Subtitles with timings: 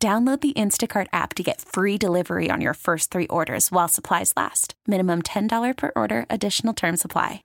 [0.00, 4.32] Download the Instacart app to get free delivery on your first three orders while supplies
[4.36, 4.74] last.
[4.86, 7.42] Minimum $10 per order, additional term supply.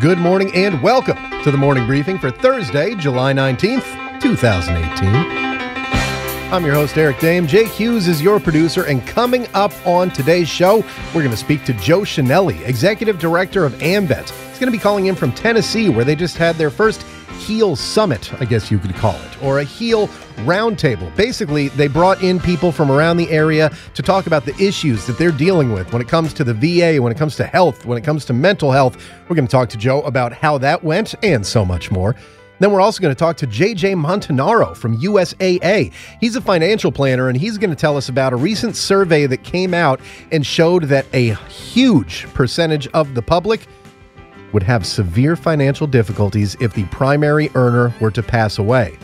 [0.00, 5.53] Good morning and welcome to the morning briefing for Thursday, July 19th, 2018.
[6.52, 7.48] I'm your host, Eric Dehm.
[7.48, 11.64] Jake Hughes is your producer, and coming up on today's show, we're going to speak
[11.64, 14.30] to Joe Chenelly, Executive Director of AMVETS.
[14.50, 17.02] He's going to be calling in from Tennessee, where they just had their first
[17.40, 20.06] HEAL Summit, I guess you could call it, or a HEAL
[20.44, 21.14] Roundtable.
[21.16, 25.18] Basically, they brought in people from around the area to talk about the issues that
[25.18, 27.98] they're dealing with when it comes to the VA, when it comes to health, when
[27.98, 28.96] it comes to mental health.
[29.28, 32.14] We're going to talk to Joe about how that went and so much more.
[32.60, 35.92] Then we're also going to talk to JJ Montanaro from USAA.
[36.20, 39.42] He's a financial planner and he's going to tell us about a recent survey that
[39.42, 43.66] came out and showed that a huge percentage of the public
[44.52, 48.96] would have severe financial difficulties if the primary earner were to pass away.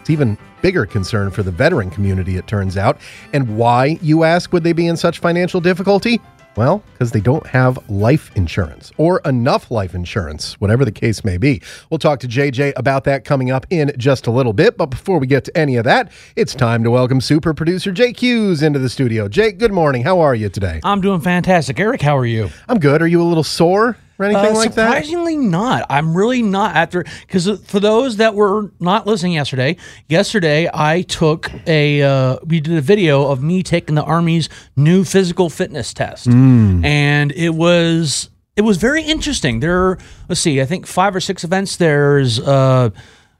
[0.00, 2.98] It's even bigger concern for the veteran community, it turns out.
[3.32, 6.20] And why, you ask, would they be in such financial difficulty?
[6.54, 11.38] Well, because they don't have life insurance or enough life insurance, whatever the case may
[11.38, 11.62] be.
[11.88, 14.76] We'll talk to JJ about that coming up in just a little bit.
[14.76, 18.20] But before we get to any of that, it's time to welcome super producer Jake
[18.20, 19.28] Hughes into the studio.
[19.28, 20.02] Jake, good morning.
[20.02, 20.80] How are you today?
[20.84, 21.80] I'm doing fantastic.
[21.80, 22.50] Eric, how are you?
[22.68, 23.00] I'm good.
[23.00, 23.96] Are you a little sore?
[24.22, 24.86] Or anything uh, like that?
[24.86, 25.86] Surprisingly, not.
[25.90, 29.76] I'm really not after because for those that were not listening yesterday,
[30.08, 35.04] yesterday I took a uh, we did a video of me taking the Army's new
[35.04, 36.84] physical fitness test, Mm.
[36.84, 39.60] and it was it was very interesting.
[39.60, 39.98] There,
[40.28, 41.76] let's see, I think five or six events.
[41.76, 42.90] There's uh,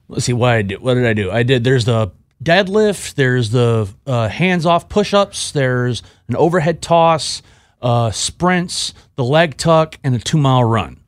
[0.09, 0.81] let's see what I did.
[0.81, 1.31] What did I do?
[1.31, 1.65] I did.
[1.65, 2.11] There's the
[2.43, 3.15] deadlift.
[3.15, 5.53] There's the uh, hands off push ups.
[5.53, 7.43] There's an overhead toss
[7.83, 10.99] uh, sprints, the leg tuck, and a two mile run.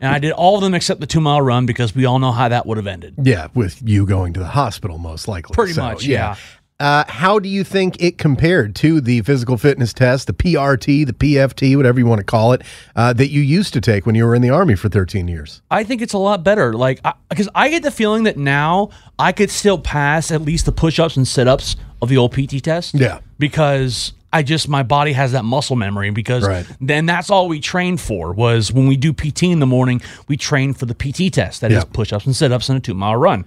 [0.00, 2.32] And I did all of them except the two mile run because we all know
[2.32, 3.14] how that would have ended.
[3.22, 5.54] Yeah, with you going to the hospital, most likely.
[5.54, 6.34] Pretty So, much, yeah.
[6.80, 11.12] Uh, how do you think it compared to the physical fitness test, the PRT, the
[11.12, 12.62] PFT, whatever you want to call it,
[12.96, 15.62] uh, that you used to take when you were in the Army for 13 years?
[15.70, 16.72] I think it's a lot better.
[16.72, 20.66] Like, because I, I, get the feeling that now I could still pass at least
[20.66, 22.94] the push ups and sit ups of the old PT test.
[22.96, 23.20] Yeah.
[23.38, 26.64] Because I just my body has that muscle memory because Right.
[26.80, 30.36] then that's all we trained for was when we do PT in the morning, we
[30.36, 31.60] train for the PT test.
[31.60, 31.84] That is Yeah.
[31.92, 33.44] push ups and sit ups and a two mile run.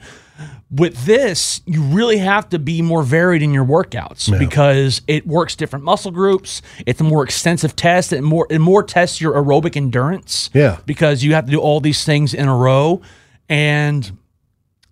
[0.70, 5.56] With this, you really have to be more varied in your workouts because it works
[5.56, 6.62] different muscle groups.
[6.86, 8.12] It's a more extensive test.
[8.12, 10.50] It more it more tests your aerobic endurance.
[10.54, 10.78] Yeah.
[10.86, 13.02] Because you have to do all these things in a row.
[13.48, 14.12] And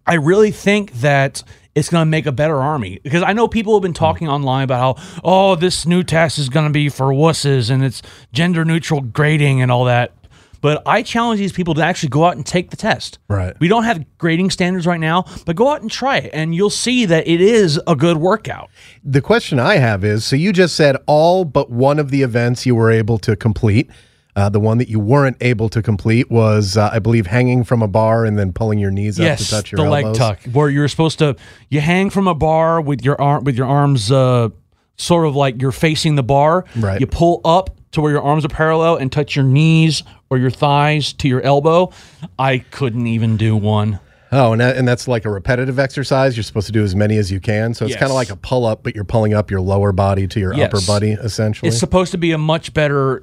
[0.07, 1.43] I really think that
[1.75, 4.63] it's going to make a better army because I know people have been talking online
[4.63, 8.01] about how oh this new test is going to be for wusses and it's
[8.31, 10.13] gender neutral grading and all that.
[10.61, 13.19] But I challenge these people to actually go out and take the test.
[13.27, 13.53] Right.
[13.59, 16.69] We don't have grading standards right now, but go out and try it and you'll
[16.69, 18.69] see that it is a good workout.
[19.03, 22.65] The question I have is so you just said all but one of the events
[22.65, 23.89] you were able to complete.
[24.35, 27.83] Uh, the one that you weren't able to complete was, uh, I believe, hanging from
[27.83, 30.05] a bar and then pulling your knees up to touch your the elbows.
[30.05, 31.35] leg tuck, where you're supposed to
[31.69, 34.49] you hang from a bar with your arm with your arms uh,
[34.97, 36.65] sort of like you're facing the bar.
[36.75, 36.99] Right.
[36.99, 40.01] You pull up to where your arms are parallel and touch your knees
[40.31, 41.91] or your thighs to your elbow.
[42.39, 43.99] I couldn't even do one.
[44.31, 46.35] Oh, and, that, and that's like a repetitive exercise.
[46.35, 47.75] You're supposed to do as many as you can.
[47.75, 47.99] So it's Yes.
[47.99, 50.55] kind of like a pull up, but you're pulling up your lower body to your
[50.55, 50.73] Yes.
[50.73, 51.69] upper body, essentially.
[51.69, 53.21] It's supposed to be a much better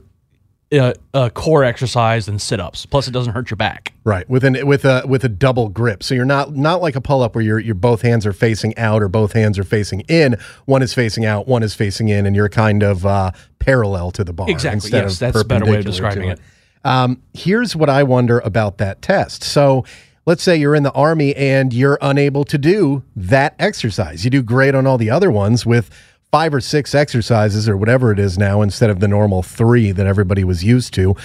[0.72, 2.86] uh, uh, core exercise than sit ups.
[2.86, 3.92] Plus, it doesn't hurt your back.
[4.04, 6.02] Right, with an with a with a double grip.
[6.02, 8.76] So you're not not like a pull up where your your both hands are facing
[8.78, 10.36] out or both hands are facing in.
[10.66, 14.24] One is facing out, one is facing in, and you're kind of uh, parallel to
[14.24, 14.48] the bar.
[14.48, 16.40] Exactly, instead yes, of that's a better way of describing it.
[16.84, 19.42] Um, here's what I wonder about that test.
[19.42, 19.84] So.
[20.26, 24.22] Let's say you're in the army and you're unable to do that exercise.
[24.22, 25.90] You do great on all the other ones with
[26.30, 30.06] five or six exercises or whatever it is now instead of the normal three that
[30.06, 31.16] everybody was used to.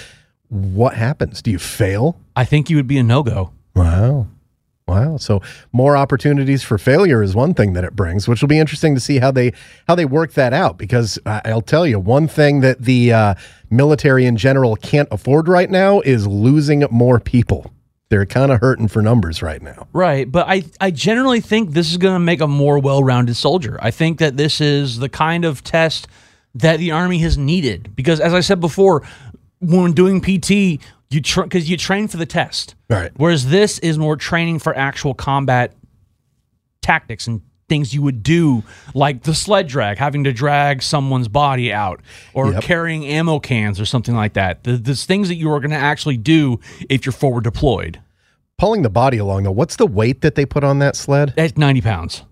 [0.49, 1.41] What happens?
[1.41, 2.19] Do you fail?
[2.35, 3.51] I think you would be a no go.
[3.75, 4.27] Wow.
[4.87, 5.17] Wow.
[5.17, 5.41] So
[5.71, 9.01] more opportunities for failure is one thing that it brings, which will be interesting to
[9.01, 9.51] see how they
[9.87, 10.77] how they work that out.
[10.77, 13.33] Because I'll tell you, one thing that the uh,
[13.71, 17.73] military in general can't afford right now is losing more people.
[18.09, 19.87] They're kind of hurting for numbers right now.
[19.93, 23.77] Right, but I I generally think this is going to make a more well-rounded soldier.
[23.81, 26.07] I think that this is the kind of test
[26.53, 29.03] that the army has needed because as I said before,
[29.59, 32.75] when doing PT, you because you train for the test.
[32.89, 33.11] Right.
[33.15, 35.75] Whereas this is more training for actual combat
[36.81, 38.63] tactics and things you would do,
[38.93, 42.01] like the sled drag, having to drag someone's body out,
[42.33, 42.63] or Yep.
[42.63, 44.63] carrying ammo cans or something like that.
[44.63, 46.59] The, there's things that you are going to actually do
[46.89, 48.01] if you're forward deployed.
[48.57, 51.33] Pulling the body along though, what's the weight that they put on that sled?
[51.35, 52.23] That's 90 pounds.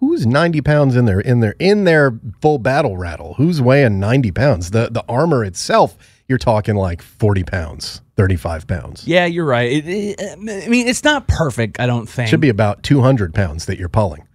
[0.00, 3.34] Who's 90 pounds in their in their in their full battle rattle?
[3.34, 4.72] Who's weighing 90 pounds?
[4.72, 5.96] The the armor itself,
[6.28, 9.06] you're talking like 40 pounds, 35 pounds.
[9.06, 9.70] Yeah, you're right.
[9.70, 10.34] It, it- I
[10.68, 12.28] mean, it's not perfect, I don't think.
[12.28, 14.26] Should be about 200 pounds that you're pulling.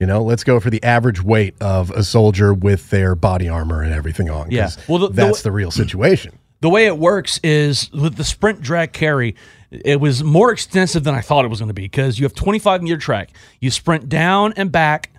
[0.00, 3.80] You know, let's go for the average weight of a soldier with their body armor
[3.82, 4.50] and everything on.
[4.50, 4.70] Yeah.
[4.88, 6.38] Well, the- the that's w- the real situation.
[6.60, 9.36] the way it works is with the sprint drag carry
[9.70, 12.32] it was more extensive than i thought it was going to be because you have
[12.34, 13.30] 25 meter track
[13.60, 15.10] you sprint down and back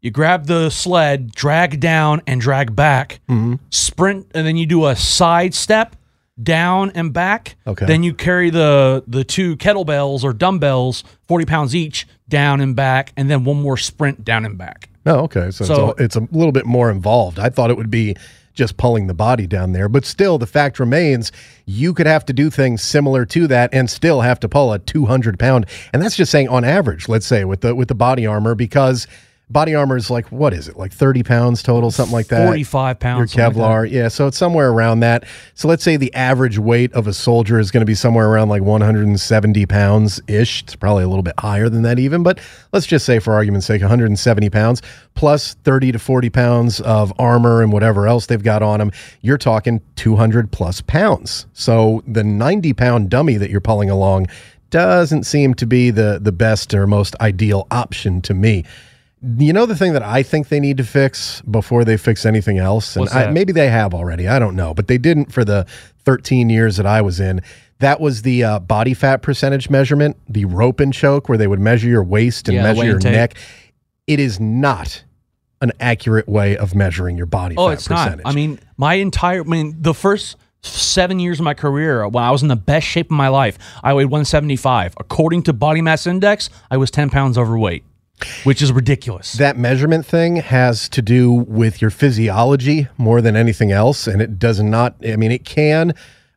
[0.00, 3.54] you grab the sled drag down and drag back Mm-hmm.
[3.70, 5.94] sprint and then you do a side step
[6.42, 7.86] down and back Okay.
[7.86, 13.12] then you carry the the two kettlebells or dumbbells 40 pounds each down and back
[13.16, 15.50] and then one more sprint down and back Oh, okay.
[15.50, 17.38] So, So- it's, a, it's a little bit more involved.
[17.38, 18.16] I thought it would be
[18.54, 21.30] just pulling the body down there, but still, the fact remains
[21.66, 24.78] you could have to do things similar to that and still have to pull a
[24.78, 25.66] 200 pound.
[25.92, 29.06] And that's just saying on average, let's say with the with the body armor, because
[29.50, 32.46] body armor is like what is it like 30 pounds total, something like that.
[32.46, 33.70] 45 pounds Your something like.
[33.70, 34.08] Kevlar, yeah.
[34.08, 35.24] So it's somewhere around that.
[35.54, 38.48] So let's say the average weight of a soldier is going to be somewhere around
[38.48, 40.62] like 170 pounds ish.
[40.62, 42.22] It's probably a little bit higher than that, even.
[42.22, 42.40] But
[42.72, 44.82] let's just say, for argument's sake, 170 pounds
[45.14, 48.90] plus 30 to 40 pounds of armor and whatever else they've got on them.
[49.20, 51.46] You're talking 200 plus pounds.
[51.52, 54.26] So the 90 pound dummy that you're pulling along
[54.70, 58.64] doesn't seem to be the the best or most ideal option to me.
[59.26, 62.58] You know the thing that I think they need to fix before they fix anything
[62.58, 64.28] else, and I, maybe they have already.
[64.28, 65.66] I don't know, but they didn't for the
[66.04, 67.40] 13 years that I was in.
[67.78, 71.60] That was the uh, body fat percentage measurement, the rope and choke, where they would
[71.60, 73.12] measure your waist and Yeah, measure your take.
[73.12, 73.34] neck.
[74.06, 75.02] It is not
[75.62, 78.24] an accurate way of measuring your body Oh, fat it's percentage.
[78.24, 78.30] not.
[78.30, 82.30] I mean, my entire, I mean, the first seven years of my career, when I
[82.30, 84.94] was in the best shape of my life, I weighed 175.
[85.00, 87.84] According to Body Mass Index, I was 10 pounds overweight,
[88.44, 89.32] which is ridiculous.
[89.34, 94.38] that measurement thing has to do with your physiology more than anything else and it
[94.38, 95.92] does not i mean it can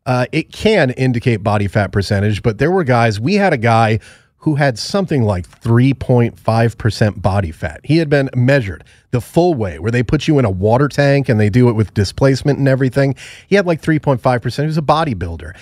[0.06, 4.00] uh, it can indicate body fat percentage but there were guys we had a guy
[4.48, 7.82] who had something like 3.5% body fat.
[7.84, 11.28] He had been measured the full way where they put you in a water tank
[11.28, 13.16] and they do it with displacement and everything.
[13.48, 15.54] He had like 3.5% he was a bodybuilder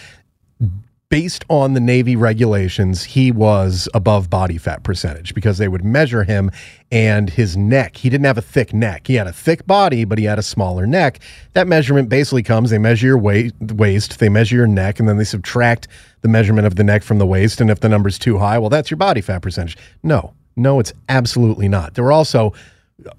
[1.16, 6.26] based on the Navy regulations, he was above body fat percentage because they would measure
[6.26, 6.52] him
[6.92, 7.96] and his neck.
[7.96, 9.08] He didn't have a thick neck.
[9.08, 11.22] He had a thick body, but he had a smaller neck.
[11.54, 15.24] That measurement basically comes they measure your waist, they measure your neck, and then they
[15.24, 15.88] subtract
[16.20, 17.62] the measurement of the neck from the waist.
[17.62, 19.78] And if the number's too high, well, that's your body fat percentage.
[20.04, 21.94] No, no, it's absolutely not.
[21.94, 22.52] There were also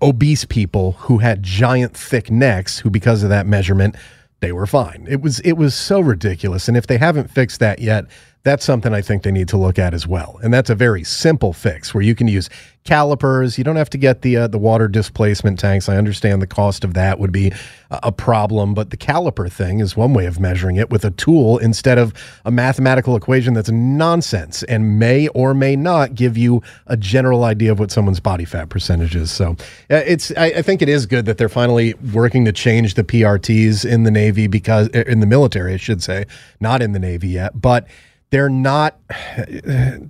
[0.02, 3.96] obese people who had giant thick necks who because of that measurement
[4.40, 5.06] they were fine.
[5.08, 8.06] It was it was so ridiculous and if they haven't fixed that yet,
[8.46, 10.38] that's something I think they need to look at as well.
[10.40, 12.48] And that's a very simple fix where you can use
[12.84, 13.58] calipers.
[13.58, 15.88] You don't have to get the uh, the water displacement tanks.
[15.88, 17.52] I understand the cost of that would be
[17.90, 21.58] a problem, but the caliper thing is one way of measuring it with a tool
[21.58, 26.96] instead of a mathematical equation that's nonsense and may or may not give you a
[26.96, 29.32] general idea of what someone's body fat percentage is.
[29.32, 29.56] So
[29.90, 33.02] uh, it's I, I think it is good that they're finally working to change the
[33.02, 36.26] PRTs in the Navy because uh, in the military, I should say,
[36.60, 37.88] not in the Navy yet, but
[38.30, 38.98] they're not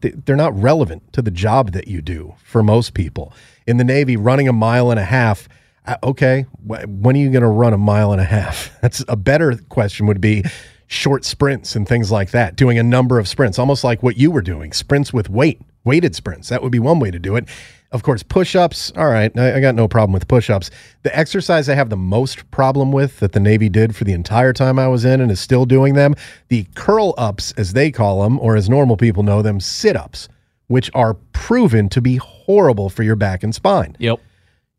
[0.01, 3.33] they're not relevant to the job that you do for most people.
[3.67, 5.49] In the navy running a mile and a half
[5.87, 8.77] uh, okay when are you going to run a mile and a half?
[8.83, 10.45] That's a better question would be
[10.89, 14.31] short sprints and things like that doing a number of sprints almost like what you
[14.31, 16.49] were doing sprints with weight weighted sprints.
[16.49, 17.49] That would be one way to do it
[17.93, 20.71] of course push-ups all right I, I got no problem with push-ups
[21.03, 24.53] the exercise i have the most problem with that the navy did for the entire
[24.53, 26.15] time i was in and is still doing them
[26.49, 30.29] the curl ups as they call them or as normal people know them sit-ups
[30.69, 34.19] which are proven to be horrible for your back and spine yep.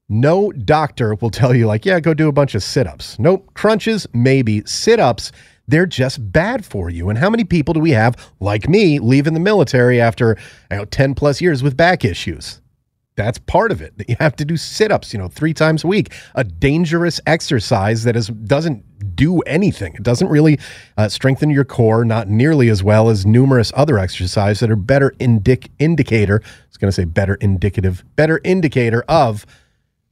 [0.09, 3.17] no doctor will tell you, like, yeah, go do a bunch of sit ups.
[3.19, 3.49] Nope.
[3.53, 4.63] Crunches, maybe.
[4.65, 5.31] Sit ups,
[5.67, 7.09] they're just bad for you.
[7.09, 10.37] And how many people do we have, like me, leaving the military after
[10.71, 12.61] you know, 10 plus years with back issues?
[13.17, 13.93] That's part of it.
[14.07, 16.13] You have to do sit-ups, you know, three times a week.
[16.35, 19.95] A dangerous exercise that is doesn't do anything.
[19.95, 20.59] It doesn't really
[20.97, 25.11] uh, strengthen your core, not nearly as well as numerous other exercises that are better
[25.19, 26.41] indic- indicator.
[26.43, 29.45] I was going to say better indicative, better indicator of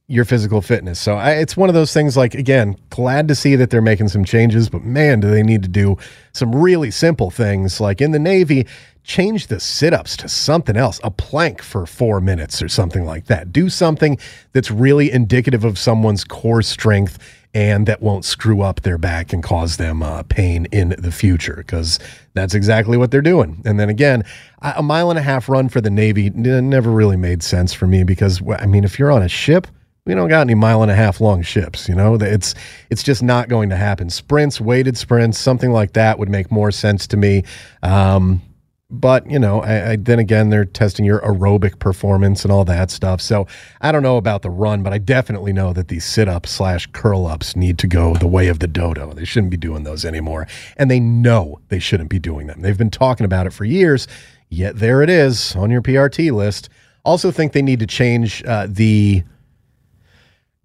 [0.08, 1.00] your physical fitness.
[1.00, 2.16] So I, it's one of those things.
[2.16, 5.62] Like again, glad to see that they're making some changes, but man, do they need
[5.64, 5.96] to do
[6.32, 7.80] some really simple things.
[7.80, 8.66] Like in the Navy,
[9.02, 13.26] change the sit ups to something else, a plank for four minutes or something like
[13.26, 13.52] that.
[13.52, 14.18] Do something
[14.52, 17.18] that's really indicative of someone's core strength
[17.54, 21.54] and that won't screw up their back and cause them uh, pain in the future
[21.56, 21.98] because
[22.34, 23.62] that's exactly what they're doing.
[23.64, 24.24] And then again,
[24.60, 28.04] a mile and a half run for the Navy never really made sense for me
[28.04, 29.68] because, I mean, if you're on a ship,
[30.06, 32.54] we don't got any mile and a half long ships you know it's
[32.90, 36.70] it's just not going to happen sprints weighted sprints something like that would make more
[36.70, 37.44] sense to me
[37.82, 38.40] um,
[38.88, 42.90] but you know, I, I, then again, they're testing your aerobic performance and all that
[42.90, 43.20] stuff.
[43.20, 43.46] So
[43.80, 46.86] I don't know about the run, but I definitely know that these sit ups slash
[46.92, 49.12] curl ups need to go the way of the dodo.
[49.12, 50.46] They shouldn't be doing those anymore,
[50.76, 52.60] and they know they shouldn't be doing them.
[52.60, 54.06] They've been talking about it for years.
[54.48, 56.68] Yet there it is on your PRT list.
[57.04, 59.24] Also, think they need to change uh, the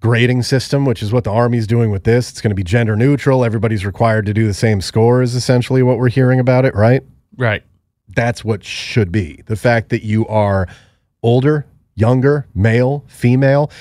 [0.01, 2.29] grading system, which is what the Army's doing with this.
[2.29, 3.45] It's going to be gender neutral.
[3.45, 7.03] Everybody's required to do the same score, is essentially what we're hearing about it, right?
[7.37, 7.63] Right
[8.15, 9.41] that's what should be.
[9.45, 10.67] The fact that you are
[11.23, 11.65] older,
[11.95, 13.71] younger, male, female,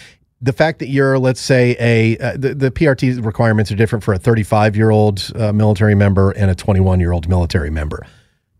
[0.40, 4.14] the fact that you're, let's say, a uh, the, the PRT requirements are different for
[4.14, 8.06] a 35 year old uh, military member and a 21 year old military member.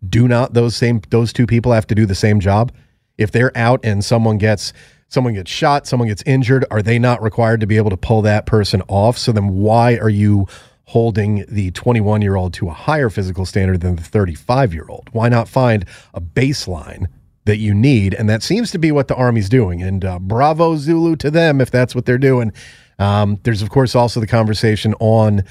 [0.07, 2.73] Do not those same those two people have to do the same job?
[3.17, 4.73] If they're out and someone gets
[5.11, 8.23] someone gets shot, someone gets injured, are they not required to be able to pull
[8.23, 9.19] that person off?
[9.19, 10.47] So then why are you
[10.87, 15.11] holding the 21 year old to a higher physical standard than the 35 year old?
[15.13, 17.07] Why not find a baseline
[17.45, 18.15] that you need?
[18.15, 19.83] And that seems to be what the Army's doing.
[19.83, 22.53] And uh, bravo, Zulu, to them if that's what they're doing.
[23.01, 25.43] Um, there's, of course, also the conversation on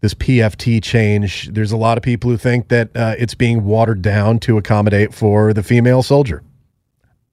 [0.00, 1.48] this PFT change.
[1.52, 5.14] There's a lot of people who think that uh, it's being watered down to accommodate
[5.14, 6.42] for the female soldier.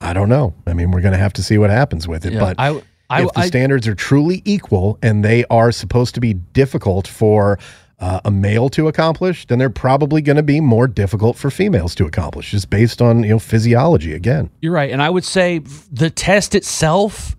[0.01, 0.53] I don't know.
[0.67, 2.33] I mean, we're going to have to see what happens with it.
[2.33, 6.15] Yeah, but I, I, if the I, standards are truly equal and they are supposed
[6.15, 7.59] to be difficult for
[7.99, 11.95] uh, a male to accomplish, then they're probably going to be more difficult for females
[11.95, 14.13] to accomplish, just based on you know physiology.
[14.13, 15.59] Again, you're right, and I would say
[15.91, 17.35] the test itself.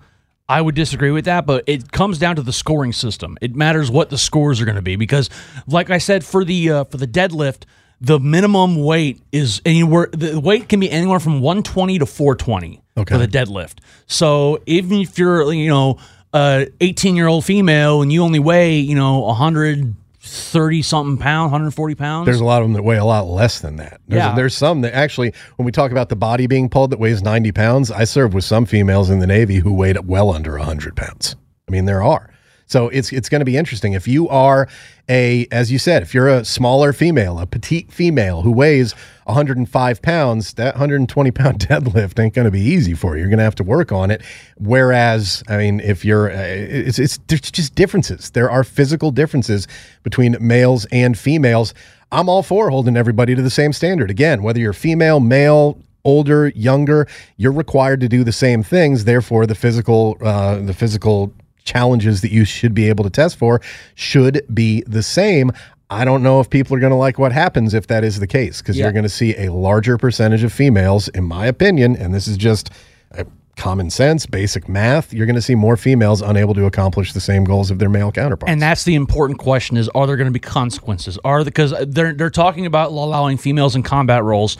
[0.48, 3.36] I would disagree with that, but it comes down to the scoring system.
[3.40, 5.28] It matters what the scores are going to be because,
[5.66, 7.64] like I said, for the uh, for the deadlift,
[8.00, 10.08] the minimum weight is anywhere.
[10.12, 13.14] The weight can be anywhere from 120 to 420 okay.
[13.14, 13.78] for the deadlift.
[14.06, 15.98] So even if you're, you know,
[16.32, 21.94] a 18 year old female and you only weigh, you know, 130 something pounds, 140
[21.94, 22.26] pounds.
[22.26, 24.00] There's a lot of them that weigh a lot less than that.
[24.06, 24.34] There's, yeah.
[24.34, 27.52] there's some that actually, when we talk about the body being pulled that weighs 90
[27.52, 31.36] pounds, I served with some females in the Navy who weighed well under 100 pounds.
[31.68, 32.30] I mean, there are.
[32.66, 34.68] So it's it's going to be interesting if you are
[35.08, 38.92] a, as you said, if you're a smaller female, a petite female who weighs
[39.24, 43.20] 105 pounds, that 120 pound deadlift ain't going to be easy for you.
[43.20, 44.22] You're going to have to work on it.
[44.56, 48.30] Whereas, I mean, if you're, uh, it's, it's there's just differences.
[48.30, 49.68] There are physical differences
[50.02, 51.72] between males and females.
[52.10, 54.10] I'm all for holding everybody to the same standard.
[54.10, 57.06] Again, whether you're female, male, older, younger,
[57.36, 59.04] you're required to do the same things.
[59.04, 61.32] Therefore, the physical, uh, the physical
[61.66, 63.60] challenges that you should be able to test for
[63.94, 65.52] should be the same.
[65.90, 68.26] I don't know if people are going to like what happens if that is the
[68.26, 68.84] case because yeah.
[68.84, 72.36] you're going to see a larger percentage of females, in my opinion, and this is
[72.36, 72.70] just
[73.16, 73.24] uh,
[73.56, 75.12] common sense, basic math.
[75.12, 78.10] You're going to see more females unable to accomplish the same goals of their male
[78.10, 78.50] counterparts.
[78.50, 81.18] And that's the important question: is are there going to be consequences?
[81.24, 84.56] Are because they're they're talking about allowing females in combat roles.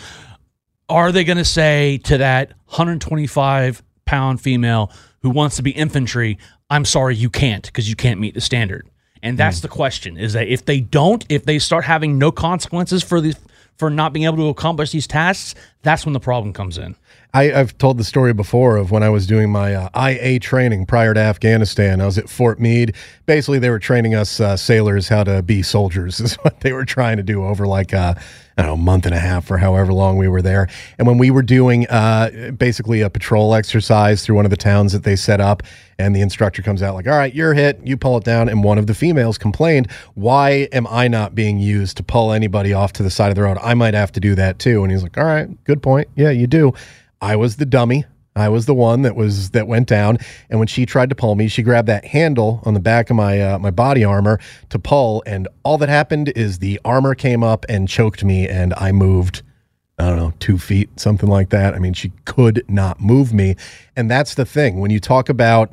[0.89, 4.93] Are they going to say to that 125 pound female
[5.27, 6.39] who wants to be infantry,
[6.71, 8.89] I'm sorry, you can't because you can't meet the standard.
[9.25, 9.63] And that's mm.
[9.63, 13.35] the question: is that if they don't, if they start having no consequences for the
[13.77, 16.95] for not being able to accomplish these tasks, that's when the problem comes in.
[17.37, 20.87] I, have told the story before of when I was doing my uh, IA training
[20.87, 22.01] prior to Afghanistan.
[22.01, 22.95] I was at Fort Meade.
[23.27, 26.87] Basically, they were training us uh, sailors how to be soldiers, is what they were
[26.87, 28.15] trying to do over like uh,
[28.57, 30.67] I don't know, a month and a half or however long we were there.
[30.97, 34.95] And when we were doing uh, basically a patrol exercise through one of the towns
[34.95, 35.63] that they set up,
[35.99, 37.79] and the instructor comes out like, "All right, you're hit.
[37.85, 41.59] You pull it down." And one of the females complained, "Why am I not being
[41.59, 43.59] used to pull anybody off to the side of the road?
[43.61, 46.09] I might have to do that too." And he's like, "All right, good point.
[46.17, 46.73] Yeah, you do."
[47.21, 48.05] I was the dummy.
[48.35, 50.19] I was the one that was that went down,
[50.51, 53.17] and when she tried to pull me, she grabbed that handle on the back of
[53.17, 57.43] my uh, my body armor to pull, and all that happened is the armor came
[57.43, 59.43] up and choked me, and I moved
[59.99, 61.75] I don't know, two feet, something like that.
[61.75, 63.57] I mean, she could not move me.
[63.97, 64.79] And that's the thing.
[64.79, 65.71] When you talk about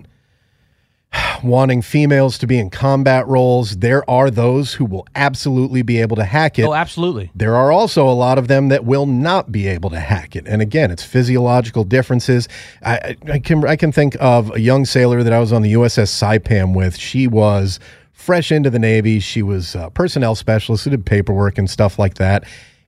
[1.44, 6.16] wanting females to be in combat roles, there are those who will absolutely be able
[6.16, 6.64] to hack it.
[6.64, 7.32] Oh, absolutely.
[7.36, 10.48] There are also a lot of them that will not be able to hack it.
[10.48, 12.48] And again, it's physiological differences.
[12.84, 15.74] I, I can I can think of a young sailor that I was on the
[15.74, 16.98] USS Saipan with.
[16.98, 17.80] She was
[18.12, 19.20] fresh into the Navy.
[19.20, 22.46] She was a personnel specialist, who did paperwork and stuff like that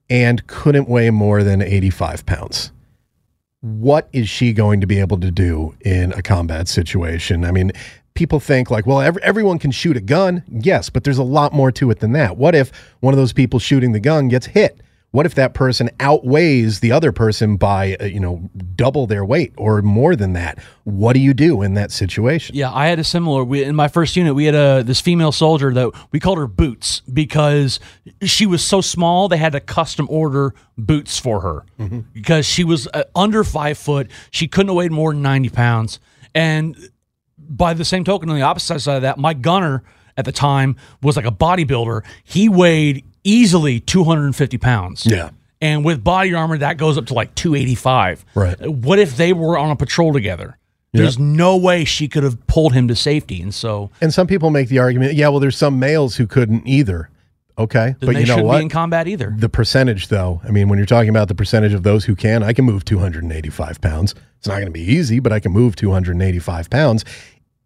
[0.09, 2.71] and couldn't weigh more than 85 pounds.
[3.61, 7.43] What is she going to be able to do in a combat situation?
[7.43, 7.71] I mean,
[8.15, 10.43] people think like, well, every, everyone can shoot a gun.
[10.49, 12.37] Yes, but there's a lot more to it than that.
[12.37, 14.81] What if one of those people shooting the gun gets hit?
[15.11, 19.53] What if that person outweighs the other person by, uh, you know, double their weight
[19.55, 20.59] or more than that?
[20.83, 22.53] What do you do in that situation?
[22.53, 23.45] Yeah, I had a similar.
[23.45, 26.47] We, in my first unit, we had a this female soldier that we called her
[26.47, 27.79] Boots because
[28.23, 29.29] she was so small.
[29.29, 32.01] They had to custom order boots for her mm-hmm.
[32.11, 34.11] because she was uh, under five foot.
[34.31, 36.01] She couldn't have weighed more than ninety pounds.
[36.33, 36.75] And
[37.49, 39.83] by the same token, on the opposite side of that, my gunner
[40.17, 42.03] at the time was like a bodybuilder.
[42.23, 45.05] He weighed easily 250 pounds.
[45.05, 45.31] Yeah.
[45.61, 48.25] And with body armor, that goes up to like 285.
[48.35, 48.69] Right.
[48.69, 50.57] What if they were on a patrol together?
[50.93, 53.41] There's no way she could have pulled him to safety.
[53.41, 53.91] And so.
[53.99, 57.09] And some people make the argument, yeah, well, there's some males who couldn't either.
[57.57, 57.95] Okay.
[57.99, 58.57] but you know what?
[58.57, 59.33] Be in combat either.
[59.37, 62.43] The percentage, though, I mean, when you're talking about the percentage of those who can,
[62.43, 64.13] I can move 285 pounds.
[64.37, 67.05] It's not going to be easy, but I can move 285 pounds.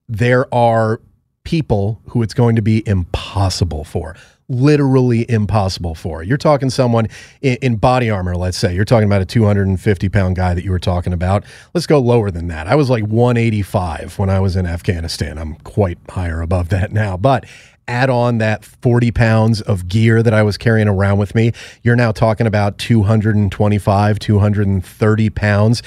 [0.09, 0.99] There are
[1.43, 4.15] people who it's going to be impossible for
[4.49, 6.23] literally impossible for.
[6.23, 7.07] You're talking someone
[7.41, 8.73] in, in, body armor, let's say.
[8.73, 11.45] You're talking about a 250 pound guy that you were talking about.
[11.73, 12.67] Let's go lower than that.
[12.67, 15.37] I was like 185 when I was in Afghanistan.
[15.37, 17.15] I'm quite higher above that now.
[17.15, 17.45] But
[17.87, 21.51] add on that 40 pounds of gear that I was carrying around with me,
[21.83, 25.83] you're now talking about 225, 230 pounds.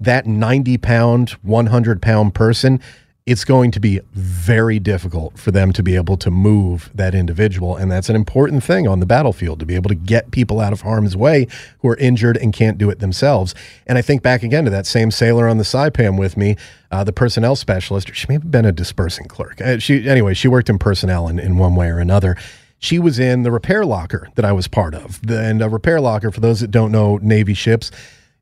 [0.00, 2.80] That 90 pound, 100 pound person
[3.24, 7.76] it's going to be very difficult for them to be able to move that individual.
[7.76, 10.72] And that's an important thing on the battlefield to be able to get people out
[10.72, 11.46] of harm's way
[11.80, 13.54] who are injured and can't do it themselves.
[13.86, 16.56] And I think back again to that same sailor on the Saipan with me,
[16.90, 18.12] uh, the personnel specialist.
[18.12, 19.60] She may have been a disbursing clerk.
[19.60, 22.36] Uh, she Anyway, she worked in personnel in, in one way or another.
[22.80, 25.24] She was in the repair locker that I was part of.
[25.24, 27.92] The, and a repair locker, for those that don't know Navy ships,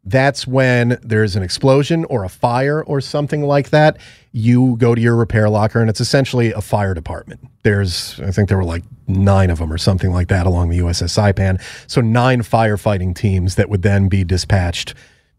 [0.04, 3.98] that's when there's an explosion or a fire or something like that.
[4.32, 7.40] You go to your repair locker, and it's essentially a fire department.
[7.64, 10.78] There's, I think there were like nine of them or something like that along the
[10.78, 11.60] USS Saipan.
[11.86, 14.94] So, nine firefighting teams that would then be dispatched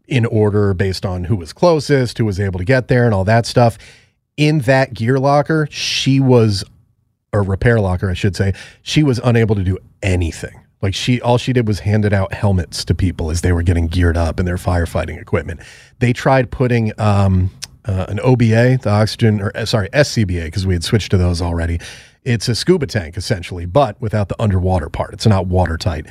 [0.06, 3.24] in order based on who was closest, who was able to get there, and all
[3.24, 3.78] that stuff.
[4.36, 6.64] In that gear locker, she was,
[7.32, 11.38] or repair locker, I should say, she was unable to do anything like she, all
[11.38, 14.46] she did was handed out helmets to people as they were getting geared up in
[14.46, 15.60] their firefighting equipment.
[16.00, 17.50] They tried putting um,
[17.84, 21.40] uh, an OBA, the oxygen, or uh, sorry, SCBA, because we had switched to those
[21.40, 21.80] already.
[22.24, 25.14] It's a scuba tank essentially, but without the underwater part.
[25.14, 26.06] It's not watertight.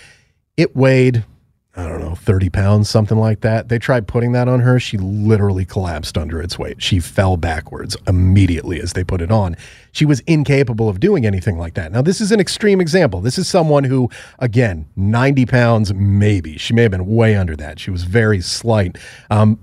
[0.58, 1.26] It weighed
[1.74, 3.70] I don't know, 30 pounds, something like that.
[3.70, 4.78] They tried putting that on her.
[4.78, 6.82] She literally collapsed under its weight.
[6.84, 9.56] She fell backwards immediately as they put it on.
[9.94, 11.94] She was incapable of doing anything like that.
[11.94, 13.22] Now, this is an extreme example.
[13.22, 16.58] This is someone who, again, 90 pounds, maybe.
[16.58, 17.80] She may have been way under that.
[17.80, 18.98] She was very slight.
[19.30, 19.58] Um,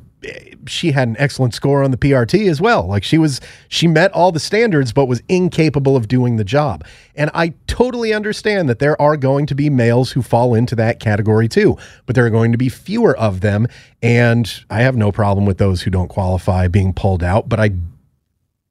[0.67, 2.87] she had an excellent score on the PRT as well.
[2.87, 6.85] Like she was, she met all the standards, but was incapable of doing the job.
[7.15, 11.01] And I totally understand that there are going to be males who fall into that
[11.01, 13.67] category too, but there are going to be fewer of them.
[14.03, 17.71] And I have no problem with those who don't qualify being pulled out, but I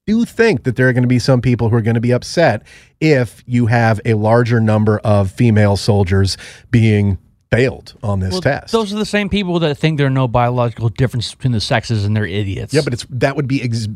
[0.08, 2.14] do think that there are going to be some people who are going to be
[2.14, 2.64] upset
[3.02, 6.38] if you have a larger number of female soldiers
[6.72, 7.18] being
[7.52, 8.72] failed on this well, test.
[8.72, 12.06] Those are the same people that think there are no biological differences between the sexes
[12.06, 12.74] and they're idiots.
[12.74, 13.88] Yeah, but it's that would be ex-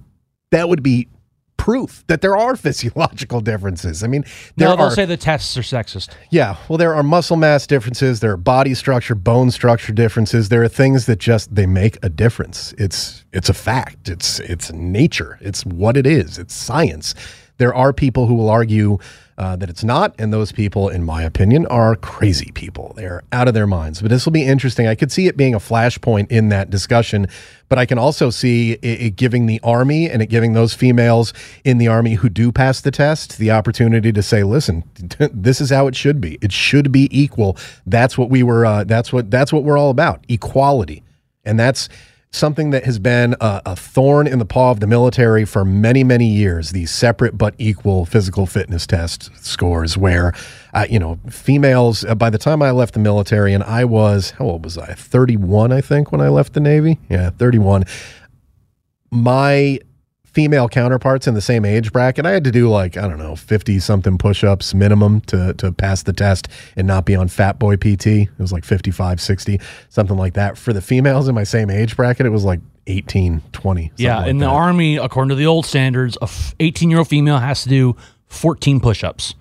[0.52, 1.08] that would be
[1.58, 4.04] proof that there are physiological differences.
[4.04, 4.24] I mean,
[4.56, 6.10] there no, they'll are, say the tests are sexist.
[6.32, 10.50] Yeah, well, there are muscle mass differences, there are body structure, bone structure differences.
[10.50, 12.74] There are things that just they make a difference.
[12.78, 14.10] It's it's a fact.
[14.10, 15.38] It's it's nature.
[15.42, 16.38] It's what it is.
[16.38, 17.14] It's science.
[17.58, 18.98] There are people who will argue
[19.38, 20.14] uh, that it's not.
[20.20, 22.94] And those people, in my opinion, are crazy people.
[22.96, 24.02] They're out of their minds.
[24.02, 24.88] But this will be interesting.
[24.88, 27.28] I could see it being a flashpoint in that discussion,
[27.70, 31.34] but I can also see it, it giving the Army and it giving those females
[31.64, 34.84] in the Army who do pass the test the opportunity to say, listen,
[35.34, 36.38] this is how it should be.
[36.42, 37.58] It should be equal.
[37.86, 41.04] That's what we were, uh, that's what, that's what we're all about equality.
[41.44, 41.90] And that's,
[42.32, 46.04] something that has been a, a, thorn in the paw of the military for many,
[46.04, 46.72] many years.
[46.72, 50.34] These separate but equal physical fitness test scores, where,
[50.74, 54.32] uh, you know, females, uh, by the time I left the military, and I was,
[54.32, 54.94] how old was I?
[54.94, 57.00] 31, I think, when I left the Navy.
[57.10, 57.84] Yeah, 31.
[59.12, 59.80] My
[60.32, 63.36] female counterparts in the same age bracket, I had to do like, I don't know,
[63.36, 67.60] 50 something push ups minimum to, to pass the test and not be on fat
[67.60, 68.08] boy PT.
[68.08, 70.58] It was like 55, 60, something like that.
[70.58, 73.92] For the females in my same age bracket, it was like 18, 20.
[73.98, 74.20] Yeah.
[74.20, 74.46] like in that.
[74.46, 77.96] the Army, according to the old standards, a 18 year old female has to do
[78.28, 79.36] 14 push ups.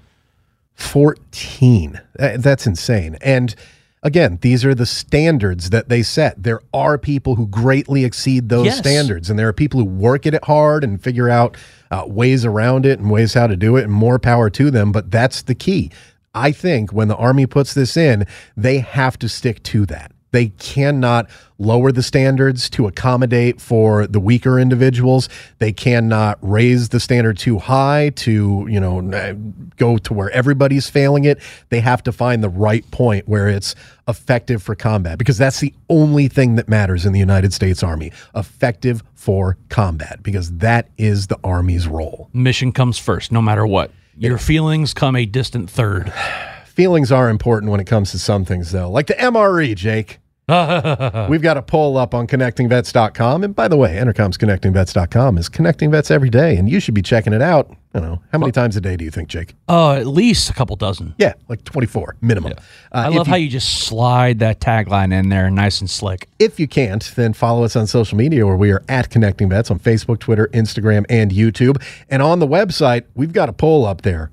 [0.74, 2.00] 14.
[2.14, 3.16] That's insane.
[3.20, 3.54] And,
[4.02, 6.42] again, these are the standards that they set.
[6.42, 8.78] There are people who greatly exceed those Yes.
[8.78, 11.56] standards, and there are people who work at it hard and figure out
[11.90, 14.92] uh, ways around it and ways how to do it, and more power to them.
[14.92, 15.90] But that's the key.
[16.34, 20.12] I think when the Army puts this in, they have to stick to that.
[20.32, 25.28] They cannot lower the standards to accommodate for the weaker individuals.
[25.58, 29.34] They cannot raise the standard too high to, you know,
[29.76, 31.38] go to where everybody's failing it.
[31.68, 33.74] They have to find the right point where it's
[34.08, 38.12] effective for combat because that's the only thing that matters in the United States Army.
[38.34, 42.30] Effective for combat because that is the Army's role.
[42.32, 43.90] Mission comes first, no matter what.
[44.16, 46.12] Your feelings come a distant third.
[46.66, 50.19] Feelings are important when it comes to some things, though, like the MRE, Jake.
[51.28, 53.44] We've got a poll up on connectingvets.com.
[53.44, 57.02] And by the way, Entercom's connectingvets.com is connecting vets every day, and you should be
[57.02, 57.70] checking it out.
[57.92, 58.22] I don't know.
[58.30, 59.54] How many times a day do you think, Jake?
[59.68, 61.12] Uh, at least a couple dozen.
[61.18, 62.52] Yeah, like 24 minimum.
[62.52, 62.60] Uh,
[62.92, 66.28] I love you- how you just slide that tagline in there nice and slick.
[66.38, 69.72] If you can't, then follow us on social media where we are at Connecting Vets
[69.72, 71.82] on Facebook, Twitter, Instagram, and YouTube.
[72.08, 74.30] And on the website, we've got a poll up there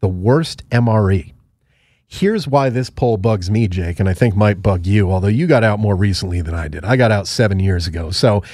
[0.00, 1.33] the worst MRE.
[2.14, 5.48] Here's why this poll bugs me, Jake, and I think might bug you, although you
[5.48, 6.84] got out more recently than I did.
[6.84, 8.12] I got out seven years ago.
[8.12, 8.44] So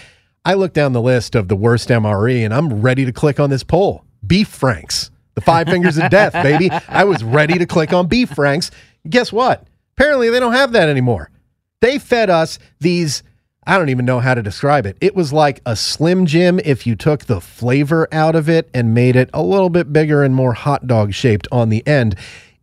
[0.47, 3.51] I look down the list of the worst MRE and I'm ready to click on
[3.51, 4.03] this poll.
[4.27, 6.71] Beef Franks, the five fingers of death, baby.
[6.89, 8.71] I was ready to click on Beef Franks.
[9.07, 9.67] Guess what?
[9.95, 11.31] Apparently, they don't have that anymore.
[11.81, 13.23] They fed us these.
[13.67, 14.97] I don't even know how to describe it.
[15.03, 18.95] It was like a Slim Jim if you took the flavor out of it and
[18.95, 22.17] made it a little bit bigger and more hot dog shaped on the end.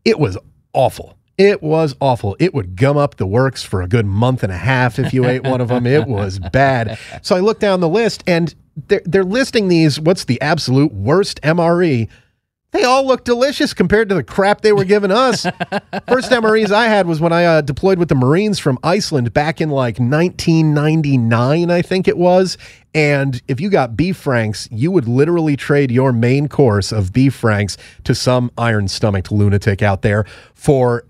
[0.03, 0.39] It was
[0.77, 1.17] awful.
[1.37, 2.35] It was awful.
[2.39, 5.25] It would gum up the works for a good month and a half if you
[5.25, 5.85] ate one of them.
[5.85, 6.97] It was bad.
[7.21, 8.55] So I looked down the list and
[8.87, 9.99] they're, they're listing these.
[9.99, 12.07] What's the absolute worst MRE?
[12.77, 15.41] They all look delicious compared to the crap they were giving us.
[16.07, 19.59] First MREs I had was when I uh, deployed with the Marines from Iceland back
[19.59, 22.55] in like 1999, I think it was.
[22.93, 27.33] And if you got beef franks, you would literally trade your main course of beef
[27.33, 31.03] franks to some iron stomached lunatic out there for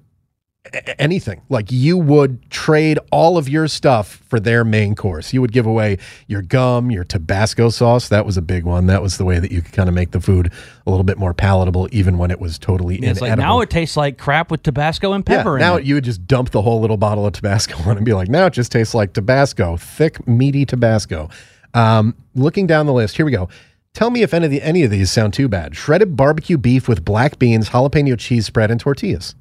[1.00, 1.42] anything.
[1.50, 5.34] Like you would trade all of your stuff for their main course.
[5.34, 8.10] You would give away your gum, your Tabasco sauce.
[8.10, 8.88] That was a big one.
[8.88, 10.52] That was the way that you could kind of make the food
[10.86, 13.44] a little bit more palatable, even when it was totally It's like inedible.
[13.56, 15.86] now it tastes like crap with Tabasco and yeah, pepper in now it.
[15.86, 18.46] you would just dump the whole little bottle of Tabasco on and be like, now
[18.46, 21.30] it just tastes like Tabasco, thick, meaty Tabasco.
[21.74, 23.50] Um, looking down the list, here we go.
[23.94, 25.76] Tell me if any of, the, any of these sound too bad.
[25.76, 29.34] Shredded barbecue beef with black beans, jalapeno cheese spread, and tortillas.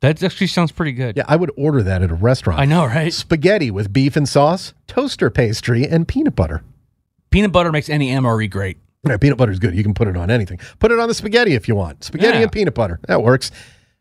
[0.00, 1.16] That actually sounds pretty good.
[1.16, 2.60] Yeah, I would order that at a restaurant.
[2.60, 3.12] I know, right?
[3.12, 6.62] Spaghetti with beef and sauce, toaster pastry, and peanut butter.
[7.30, 8.78] Peanut butter makes any MRE great.
[9.06, 9.74] Yeah, peanut butter is good.
[9.74, 10.58] You can put it on anything.
[10.80, 12.04] Put it on the spaghetti if you want.
[12.04, 12.42] Spaghetti Yeah.
[12.44, 13.00] and peanut butter.
[13.08, 13.50] That works.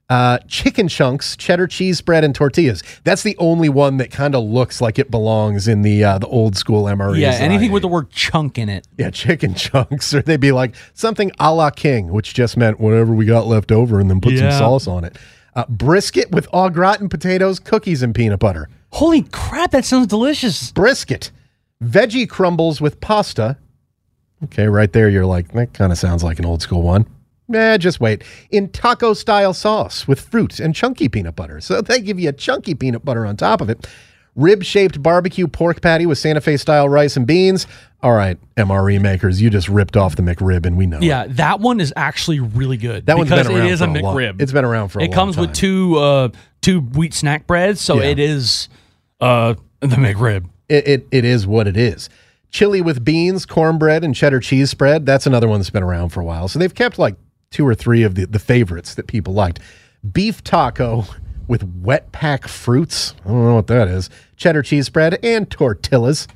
[0.07, 2.83] Uh, chicken chunks, cheddar cheese spread, and tortillas.
[3.03, 6.27] That's the only one that kind of looks like it belongs in the uh, the
[6.27, 7.17] old school MREs.
[7.19, 8.87] Yeah, anything with the word chunk in it.
[8.99, 13.13] yeah chicken chunks, or they'd be like something a la king, which just meant whatever
[13.15, 14.51] we got left over, and then put Yeah.
[14.51, 15.17] some sauce on it.
[15.55, 18.67] Uh, brisket with au gratin potatoes, cookies, and peanut butter.
[18.91, 20.71] Holy crap, that sounds delicious.
[20.71, 21.31] brisket,
[21.83, 23.57] veggie crumbles with pasta.
[24.43, 27.07] Okay, right there, you're like, that kind of sounds like an old school one.
[27.47, 28.23] Nah, just wait.
[28.51, 31.61] In taco style sauce with fruit and chunky peanut butter.
[31.61, 33.87] So they give you a chunky peanut butter on top of it.
[34.35, 37.67] Rib shaped barbecue pork patty with Santa Fe style rice and beans.
[38.03, 40.97] All right, MRE makers, you just ripped off the McRib and we know.
[40.97, 41.03] it.
[41.03, 43.05] Yeah, that one is actually really good.
[43.05, 44.41] That one's because been around it is for a a long- McRib.
[44.41, 45.09] it's been around for a while.
[45.09, 46.29] It comes with two uh
[46.61, 48.09] two wheat snack breads, so Yeah.
[48.09, 48.69] it is
[49.21, 50.45] uh the McRib.
[50.69, 52.09] it, it, it is what it is.
[52.51, 55.05] Chili with beans, cornbread, and cheddar cheese spread.
[55.05, 56.47] That's another one that's been around for a while.
[56.47, 57.15] So they've kept like
[57.51, 59.59] two or three of the, the favorites that people liked.
[60.13, 61.05] Beef taco
[61.47, 63.13] with wet pack fruits.
[63.25, 64.09] I don't know what that is.
[64.35, 66.27] Cheddar cheese spread and tortillas.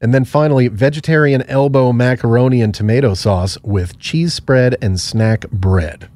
[0.00, 6.10] And then finally, vegetarian elbow macaroni and tomato sauce with cheese spread and snack bread.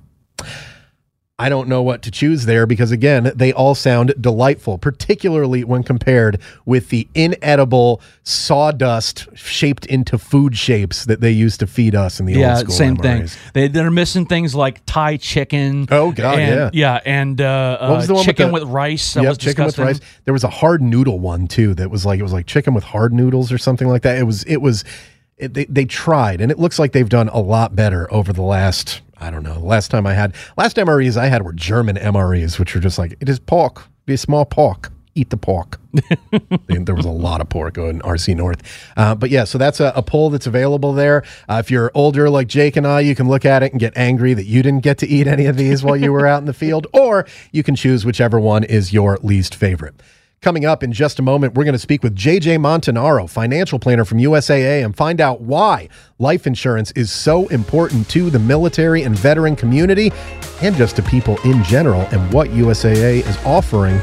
[1.41, 5.85] I don't know what to choose there because, again, they all sound delightful, particularly when
[5.85, 12.19] compared with the inedible sawdust shaped into food shapes that they used to feed us
[12.19, 12.75] in the yeah, old school.
[12.75, 13.29] same thing.
[13.53, 15.87] They, they're missing things like Thai chicken.
[15.93, 16.99] Oh, God, and, yeah.
[17.05, 19.15] and uh, What was the uh, one with chicken the- with, rice.
[19.15, 20.01] That Yep, was chicken with rice.
[20.25, 22.83] There was a hard noodle one too that was like it was like chicken with
[22.83, 24.19] hard noodles or something like that.
[24.19, 24.83] It was it was
[25.39, 28.43] it, they they tried and it looks like they've done a lot better over the
[28.43, 29.55] last I don't know.
[29.55, 32.99] The last time I had last MREs I had were German MREs, which were just
[32.99, 34.93] like it is pork, be a small pork.
[35.15, 35.81] Eat the pork.
[36.69, 38.63] There was a lot of pork in RC North.
[38.97, 41.25] Uh, but yeah, so that's a, a poll that's available there.
[41.49, 43.95] Uh, if you're older like Jake and I, you can look at it and get
[43.97, 46.47] angry that you didn't get to eat any of these while you were out in
[46.47, 49.95] the field, or you can choose whichever one is your least favorite.
[50.41, 54.05] Coming up in just a moment, we're going to speak with JJ Montanaro, financial planner
[54.05, 55.89] from USAA, and find out why
[56.21, 60.13] life insurance is so important to the military and veteran community
[60.63, 63.99] and just to people in general, and what USAA is offering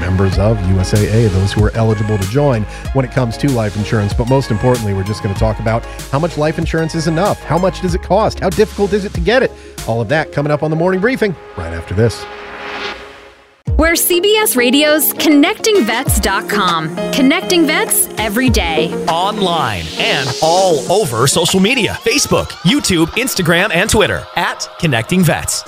[0.00, 4.12] members of USAA, those who are eligible to join when it comes to life insurance.
[4.12, 7.38] But most importantly, we're just going to talk about how much life insurance is enough,
[7.44, 9.52] how much does it cost, how difficult is it to get it.
[9.86, 12.24] All of that coming up on the morning briefing right after this.
[13.78, 17.12] We're CBS Radio's ConnectingVets.com.
[17.12, 18.90] Connecting vets every day.
[19.06, 25.62] online and all over social media Facebook, YouTube, Instagram, and Twitter at Connecting Vets.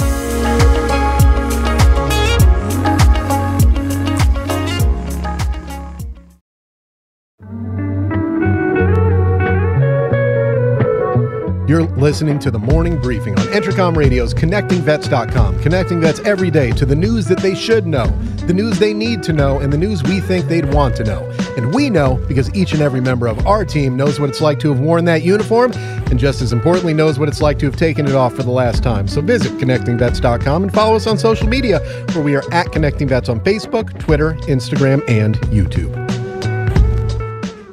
[11.69, 16.87] You're listening to the morning briefing on Entercom Radio's ConnectingVets.com, connecting vets every day to
[16.87, 18.07] the news that they should know,
[18.47, 21.31] the news they need to know, and the news we think they'd want to know.
[21.59, 24.59] And we know because each and every member of our team knows what it's like
[24.61, 27.77] to have worn that uniform, and just as importantly, knows what it's like to have
[27.77, 29.07] taken it off for the last time.
[29.07, 31.81] So visit ConnectingVets.com and follow us on social media,
[32.15, 36.08] where we are at Connecting Vets on Facebook, Twitter, Instagram, and YouTube.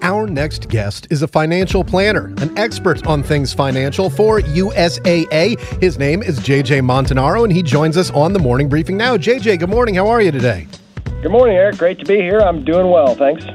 [0.06, 5.60] Our next guest is a financial planner, an expert on things financial for USAA.
[5.82, 9.18] His name is JJ Montanaro, and he joins us on the morning briefing now.
[9.18, 9.96] JJ, good morning.
[9.96, 10.68] How are you today?
[11.24, 11.80] Good morning, Eric.
[11.80, 12.38] Great to be here.
[12.38, 13.46] I'm doing well, thanks.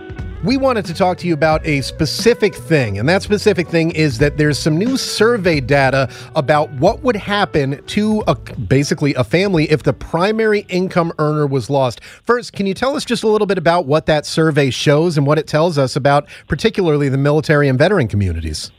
[0.43, 4.17] We wanted to talk to you about a specific thing, and that specific thing is
[4.21, 9.71] that there's some new survey data about what would happen to a, basically a family
[9.71, 12.03] if the primary income earner was lost.
[12.03, 15.27] First, can you tell us just a little bit about what that survey shows and
[15.27, 18.71] what it tells us about particularly the military and veteran communities?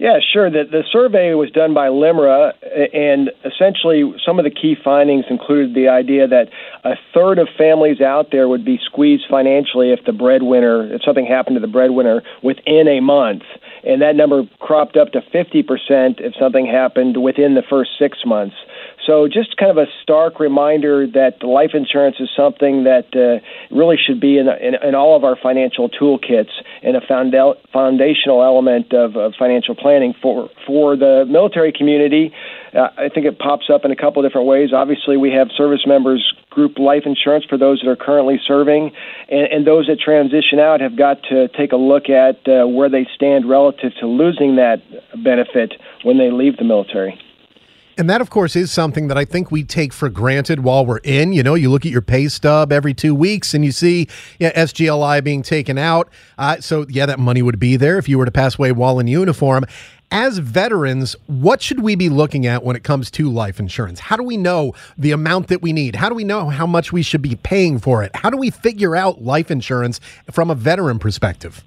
[0.00, 0.48] Yeah, sure.
[0.48, 2.54] The, the survey was done by LIMRA,
[2.94, 6.48] and essentially some of the key findings included the idea that
[6.84, 11.26] a third of families out there would be squeezed financially if the breadwinner, if something
[11.26, 13.42] happened to the breadwinner within a month.
[13.84, 18.56] And that number cropped up to 50% if something happened within the first six months.
[19.06, 23.96] So, just kind of a stark reminder that life insurance is something that uh, really
[23.96, 26.50] should be in, in, in all of our financial toolkits
[26.82, 32.32] and a founda- foundational element of, of financial planning for for the military community.
[32.74, 34.72] Uh, I think it pops up in a couple different ways.
[34.72, 38.92] Obviously, we have service members group life insurance for those that are currently serving,
[39.28, 42.88] and, and those that transition out have got to take a look at uh, where
[42.88, 44.82] they stand relative to losing that
[45.22, 47.18] benefit when they leave the military.
[47.98, 50.98] And that, of course, is something that I think we take for granted while we're
[50.98, 51.32] in.
[51.32, 54.52] You know, you look at your pay stub every two weeks and you see yeah,
[54.52, 56.08] SGLI being taken out.
[56.38, 58.98] Uh, so, yeah, that money would be there if you were to pass away while
[58.98, 59.64] in uniform.
[60.12, 64.00] As veterans, what should we be looking at when it comes to life insurance?
[64.00, 65.94] How do we know the amount that we need?
[65.94, 68.10] How do we know how much we should be paying for it?
[68.16, 70.00] How do we figure out life insurance
[70.30, 71.62] from a veteran perspective?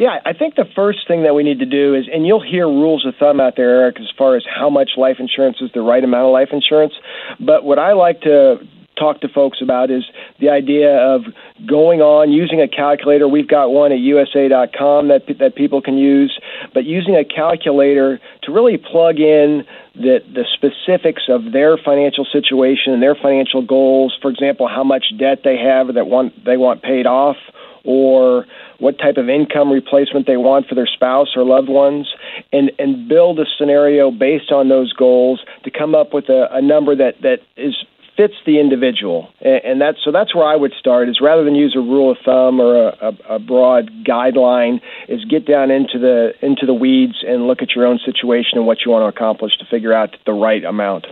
[0.00, 2.66] Yeah, I think the first thing that we need to do is, and you'll hear
[2.66, 5.82] rules of thumb out there, Eric, as far as how much life insurance is the
[5.82, 6.94] right amount of life insurance.
[7.38, 8.66] But what I like to
[8.98, 10.04] talk to folks about is
[10.40, 11.24] the idea of
[11.66, 13.28] going on using a calculator.
[13.28, 16.32] We've got one at USAA.com that that people can use,
[16.72, 22.94] but using a calculator to really plug in the the specifics of their financial situation
[22.94, 24.16] and their financial goals.
[24.22, 27.36] For example, how much debt they have that want they want paid off,
[27.84, 28.46] or
[28.78, 32.08] what type of income replacement they want for their spouse or loved ones,
[32.52, 36.62] and and build a scenario based on those goals to come up with a, a
[36.62, 37.74] number that that is
[38.16, 41.08] fits the individual, and, and that's so that's where I would start.
[41.08, 45.24] Is rather than use a rule of thumb or a, a, a broad guideline, is
[45.24, 48.78] get down into the into the weeds and look at your own situation and what
[48.84, 51.06] you want to accomplish to figure out the right amount.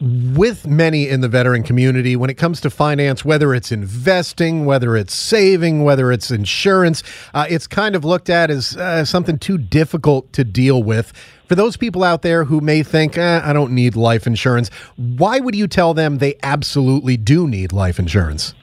[0.00, 4.96] With many in the veteran community when it comes to finance, whether it's investing, whether
[4.96, 7.02] it's saving, whether it's insurance,
[7.34, 11.12] uh, it's kind of looked at as uh, something too difficult to deal with.
[11.46, 15.40] For those people out there who may think, eh, I don't need life insurance, why
[15.40, 18.54] would you tell them they absolutely do need life insurance?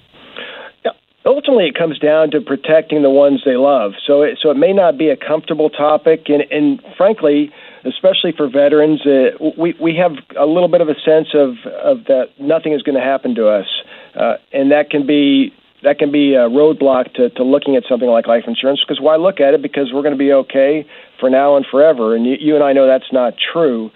[1.26, 3.92] ultimately it comes down to protecting the ones they love.
[4.06, 7.52] So it, so it may not be a comfortable topic, and, and frankly,
[7.86, 12.06] especially for veterans, uh, we we have a little bit of a sense of of
[12.06, 13.68] that nothing is going to happen to us,
[14.16, 18.10] uh, and that can be that can be a roadblock to, to looking at something
[18.10, 18.82] like life insurance.
[18.86, 19.62] Because why look at it?
[19.62, 20.88] Because we're going to be okay
[21.20, 22.16] for now and forever.
[22.16, 23.92] And you, you and I know that's not true.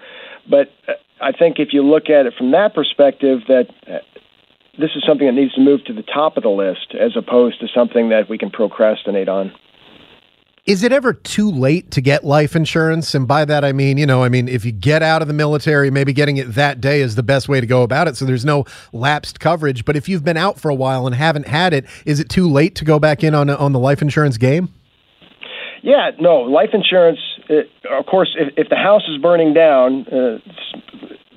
[0.48, 3.98] But uh, I think if you look at it from that perspective, that uh,
[4.78, 7.60] this is something that needs to move to the top of the list as opposed
[7.60, 9.52] to something that we can procrastinate on.
[10.64, 13.16] Is it ever too late to get life insurance?
[13.16, 15.34] And by that, I mean, you know, I mean, if you get out of the
[15.34, 18.16] military, maybe getting it that day is the best way to go about it.
[18.16, 19.84] So there's no lapsed coverage.
[19.84, 22.48] But if you've been out for a while and haven't had it, is it too
[22.48, 24.72] late to go back in on, on the life insurance game?
[25.82, 30.38] Yeah, no, life insurance, it, of course, if, if the house is burning down, uh,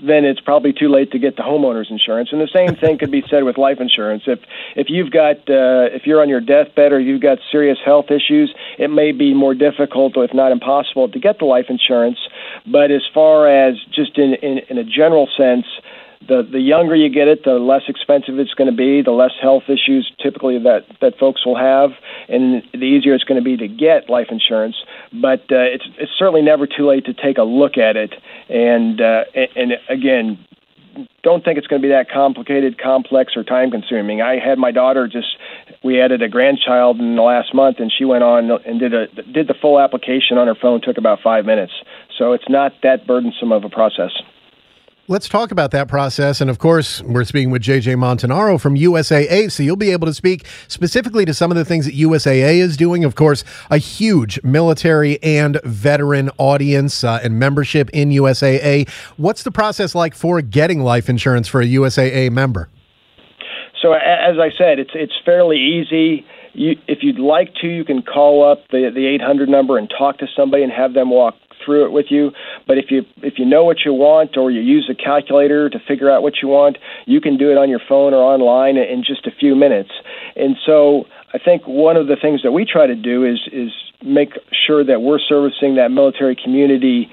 [0.03, 2.29] then it's probably too late to get the homeowners insurance.
[2.31, 4.23] And the same thing could be said with life insurance.
[4.27, 4.39] If
[4.75, 8.53] if you've got uh, if you're on your deathbed or you've got serious health issues,
[8.77, 12.17] it may be more difficult, if not impossible, to get the life insurance.
[12.65, 15.65] But as far as just in in, in a general sense,
[16.27, 19.33] the the younger you get it, the less expensive it's going to be, the less
[19.41, 21.91] health issues typically that that folks will have,
[22.29, 24.75] and the easier it's going to be to get life insurance.
[25.13, 28.13] But uh, it's it's certainly never too late to take a look at it.
[28.49, 30.43] And uh, and again,
[31.23, 34.21] don't think it's going to be that complicated, complex, or time consuming.
[34.21, 35.37] I had my daughter just
[35.83, 39.07] we added a grandchild in the last month, and she went on and did a
[39.07, 40.81] did the full application on her phone.
[40.81, 41.73] Took about five minutes,
[42.17, 44.11] so it's not that burdensome of a process.
[45.07, 46.41] Let's talk about that process.
[46.41, 49.51] And of course, we're speaking with JJ Montanaro from USAA.
[49.51, 52.75] So you'll be able to speak specifically to some of the things that USAA is
[52.75, 53.03] doing.
[53.05, 58.89] Of course, a huge military and veteran audience uh, and membership in USAA.
[59.17, 62.67] What's the process like for getting life insurance for a USAA member?
[63.79, 66.25] So, as I said, it's it's fairly easy.
[66.53, 70.17] You, if you'd like to, you can call up the the 800 number and talk
[70.17, 72.31] to somebody and have them walk through it with you.
[72.67, 75.79] But if you if you know what you want or you use a calculator to
[75.79, 79.03] figure out what you want, you can do it on your phone or online in
[79.03, 79.91] just a few minutes.
[80.35, 83.71] And so I think one of the things that we try to do is is
[84.03, 87.09] make sure that we're servicing that military community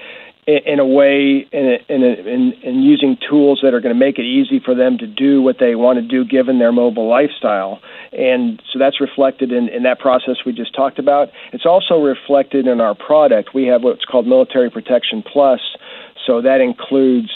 [0.46, 4.24] in a way in, in, in, in using tools that are going to make it
[4.24, 7.80] easy for them to do what they want to do given their mobile lifestyle.
[8.12, 11.30] And so that's reflected in, in that process we just talked about.
[11.52, 13.54] It's also reflected in our product.
[13.54, 15.60] We have what's called Military Protection Plus.
[16.26, 17.30] So that includes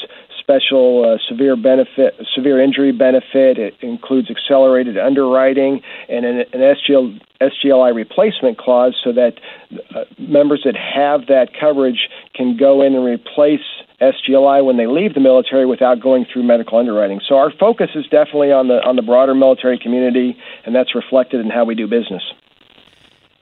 [0.47, 3.59] special uh, severe benefit, severe injury benefit.
[3.59, 9.41] It includes accelerated underwriting and an, an SGL, SGLI replacement clause so that
[9.95, 13.67] uh, members that have that coverage can go in and replace
[14.01, 17.21] SGLI when they leave the military without going through medical underwriting.
[17.27, 21.41] So our focus is definitely on the on the broader military community, and that's reflected
[21.41, 22.23] in how we do business.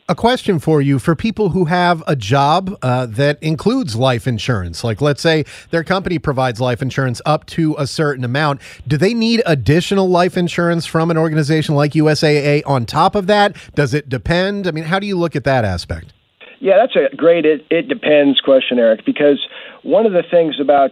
[0.06, 4.84] A question for you for people who have a job uh, that includes life insurance.
[4.84, 8.60] Like, let's say their company provides life insurance up to a certain amount.
[8.86, 13.56] Do they need additional life insurance from an organization like USAA on top of that?
[13.74, 14.66] Does it depend?
[14.66, 16.12] I mean, how do you look at that aspect?
[16.60, 19.38] Yeah, that's a great it, it depends question, Eric, because
[19.84, 20.90] one of the things about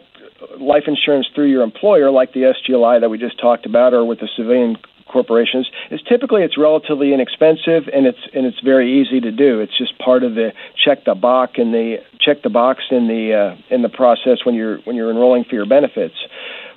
[0.59, 4.21] life insurance through your employer, like the SGLI that we just talked about, or with
[4.21, 4.77] the civilian
[5.13, 9.61] corporations is typically it's relatively inexpensive and it's and it's very easy to do.
[9.61, 13.35] It's just part of the check the box in the check the box in the
[13.35, 16.17] uh, in the process when you're when you're enrolling for your benefits.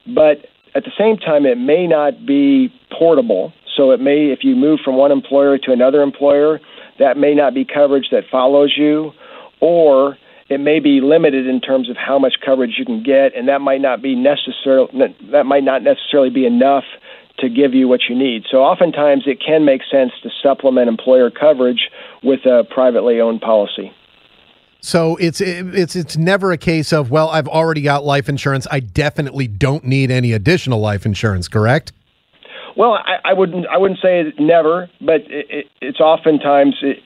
[0.06, 0.45] But
[0.76, 3.54] at the same time, it may not be portable.
[3.76, 6.60] So it may, if you move from one employer to another employer,
[7.00, 9.12] that may not be coverage that follows you,
[9.62, 10.17] or
[10.50, 13.62] it may be limited in terms of how much coverage you can get, and that
[13.62, 14.86] might not be necessary.
[15.32, 16.84] That might not necessarily be enough
[17.39, 18.45] to give you what you need.
[18.50, 21.89] So oftentimes it can make sense to supplement employer coverage
[22.24, 23.91] with a privately owned policy.
[24.80, 28.82] So it's it's it's never a case of well I've already got life insurance I
[28.82, 31.91] definitely don't need any additional life insurance correct?
[32.78, 37.00] Well I, I wouldn't I wouldn't say never but it, it, it's oftentimes it,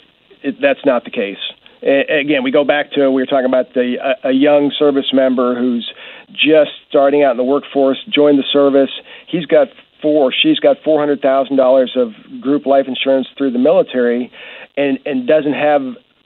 [0.61, 1.37] that's not the case.
[1.81, 5.57] Again, we go back to we were talking about the a, a young service member
[5.57, 5.89] who's
[6.31, 8.91] just starting out in the workforce, joined the service.
[9.27, 9.69] He's got
[10.01, 10.31] four.
[10.31, 14.31] She's got four hundred thousand dollars of group life insurance through the military,
[14.77, 15.81] and and doesn't have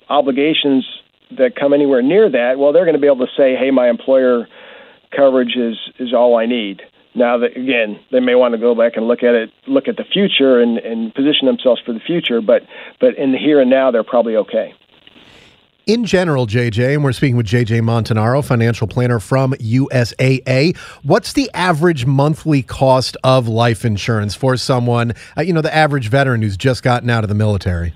[0.09, 0.85] obligations
[1.37, 2.59] that come anywhere near that.
[2.59, 4.47] Well, they're going to be able to say, "Hey, my employer
[5.15, 6.81] coverage is is all I need."
[7.15, 9.97] Now that again, they may want to go back and look at it, look at
[9.97, 12.41] the future, and, and position themselves for the future.
[12.41, 12.63] But
[12.99, 14.73] but in the here and now, they're probably okay.
[15.85, 20.77] In general, JJ, and we're speaking with JJ Montanaro, financial planner from USAA.
[21.03, 26.07] What's the average monthly cost of life insurance for someone, uh, you know, the average
[26.07, 27.93] veteran who's just gotten out of the military?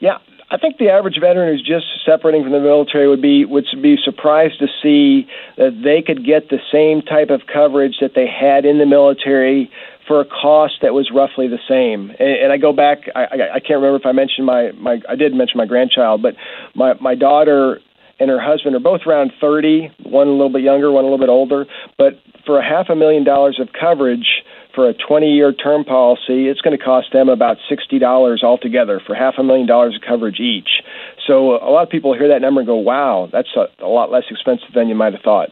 [0.00, 0.16] Yeah,
[0.50, 3.98] I think the average veteran who's just separating from the military would be would be
[4.02, 5.28] surprised to see
[5.58, 9.70] that they could get the same type of coverage that they had in the military
[10.06, 12.10] for a cost that was roughly the same.
[12.10, 13.08] And, and I go back.
[13.14, 15.00] I, I, I can't remember if I mentioned my my.
[15.08, 16.36] I did mention my grandchild, but
[16.74, 17.80] my my daughter
[18.18, 21.18] and her husband are both around 30, one a little bit younger, one a little
[21.18, 21.66] bit older.
[21.98, 24.42] But for a half a million dollars of coverage
[24.74, 29.14] for a 20 year term policy, it's going to cost them about $60 altogether for
[29.14, 30.82] half a million dollars of coverage each.
[31.26, 34.10] So a lot of people hear that number and go, wow, that's a, a lot
[34.10, 35.50] less expensive than you might have thought.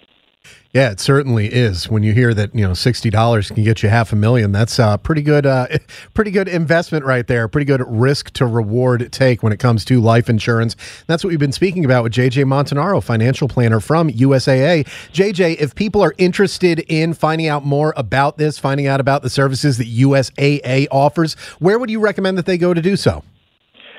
[0.75, 1.89] Yeah, it certainly is.
[1.89, 4.81] When you hear that, you know, sixty dollars can get you half a million, that's
[4.81, 5.69] a pretty good, uh,
[6.15, 7.47] pretty good investment right there.
[7.47, 10.75] Pretty good risk to reward take when it comes to life insurance.
[11.07, 14.85] That's what we've been speaking about with JJ Montanaro, financial planner from USAA.
[15.13, 19.31] JJ, if people are interested in finding out more about this, finding out about the
[19.31, 23.23] services that USAA offers, where would you recommend that they go to do so?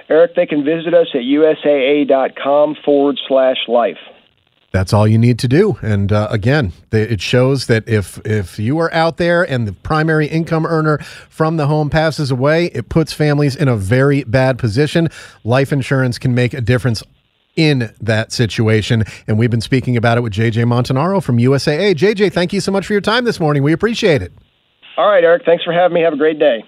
[0.10, 3.98] Eric, they can visit us at usaa.com forward slash life
[4.76, 5.78] that's all you need to do.
[5.82, 10.28] And uh, again, it shows that if if you are out there and the primary
[10.28, 10.98] income earner
[11.30, 15.08] from the home passes away, it puts families in a very bad position.
[15.46, 17.04] Life insurance can make a difference
[17.56, 19.06] in that situation.
[19.28, 21.96] And we've been speaking about it with JJ Montanaro from USAA.
[21.96, 23.64] JJ, thank you so much for your time this morning.
[23.64, 24.34] We appreciate it.
[24.98, 25.44] All right, Eric.
[25.46, 26.02] Thanks for having me.
[26.02, 26.66] Have a great day.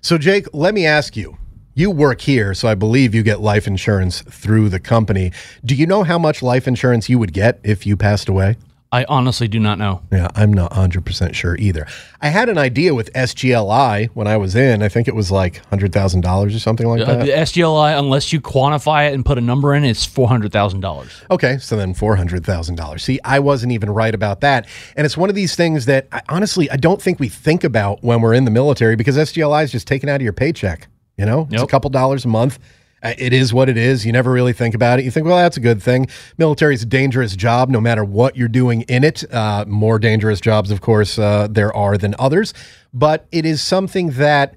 [0.00, 1.36] So, Jake, let me ask you
[1.74, 5.32] you work here, so I believe you get life insurance through the company.
[5.64, 8.56] Do you know how much life insurance you would get if you passed away?
[8.94, 10.02] I honestly do not know.
[10.12, 11.84] Yeah, I'm not 100% sure either.
[12.20, 14.84] I had an idea with SGLI when I was in.
[14.84, 17.26] I think it was like $100,000 or something like uh, that.
[17.26, 21.24] The SGLI, unless you quantify it and put a number in, it's $400,000.
[21.28, 23.00] Okay, so then $400,000.
[23.00, 24.68] See, I wasn't even right about that.
[24.96, 28.04] And it's one of these things that I, honestly, I don't think we think about
[28.04, 30.86] when we're in the military because SGLI is just taken out of your paycheck.
[31.16, 32.58] You know, it's a couple dollars a month.
[33.02, 34.06] Uh, it is what it is.
[34.06, 35.04] You never really think about it.
[35.04, 36.06] You think, well, that's a good thing.
[36.38, 39.30] Military is a dangerous job, no matter what you're doing in it.
[39.30, 42.54] Uh, more dangerous jobs, of course, uh, there are than others.
[42.94, 44.54] But it is something that,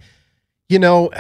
[0.70, 1.12] you know,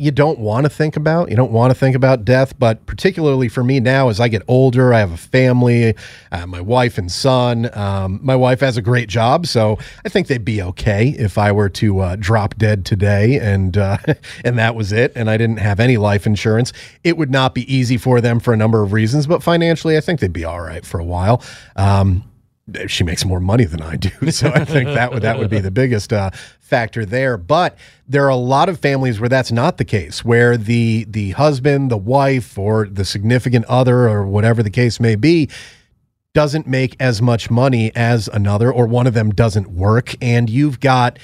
[0.00, 1.28] you don't want to think about.
[1.28, 4.42] You don't want to think about death, but particularly for me now, as I get
[4.48, 5.94] older, I have a family,
[6.32, 7.68] uh, my wife and son.
[7.76, 11.52] Um, my wife has a great job, so I think they'd be okay if I
[11.52, 13.98] were to uh, drop dead today and uh,
[14.44, 16.72] and that was it, and I didn't have any life insurance.
[17.04, 20.00] It would not be easy for them for a number of reasons, but financially, I
[20.00, 21.42] think they'd be all right for a while.
[21.76, 22.24] Um,
[22.86, 24.10] she makes more money than I do.
[24.30, 27.36] So I think that would that would be the biggest uh, factor there.
[27.36, 27.76] But
[28.08, 31.90] there are a lot of families where that's not the case, where the the husband,
[31.90, 35.48] the wife, or the significant other, or whatever the case may be,
[36.32, 40.80] doesn't make as much money as another, or one of them doesn't work, and you've
[40.80, 41.18] got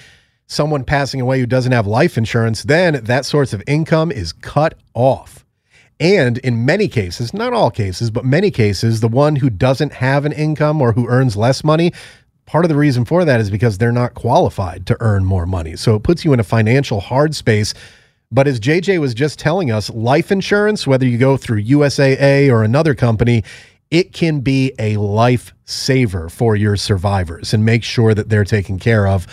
[0.46, 4.74] someone passing away who doesn't have life insurance, then that source of income is cut
[4.94, 5.45] off.
[5.98, 10.24] And in many cases, not all cases, but many cases, the one who doesn't have
[10.24, 11.92] an income or who earns less money,
[12.44, 15.74] part of the reason for that is because they're not qualified to earn more money.
[15.76, 17.72] So it puts you in a financial hard space.
[18.30, 22.62] But as JJ was just telling us, life insurance, whether you go through USAA or
[22.62, 23.42] another company,
[23.90, 28.78] it can be a life saver for your survivors and make sure that they're taken
[28.78, 29.26] care of.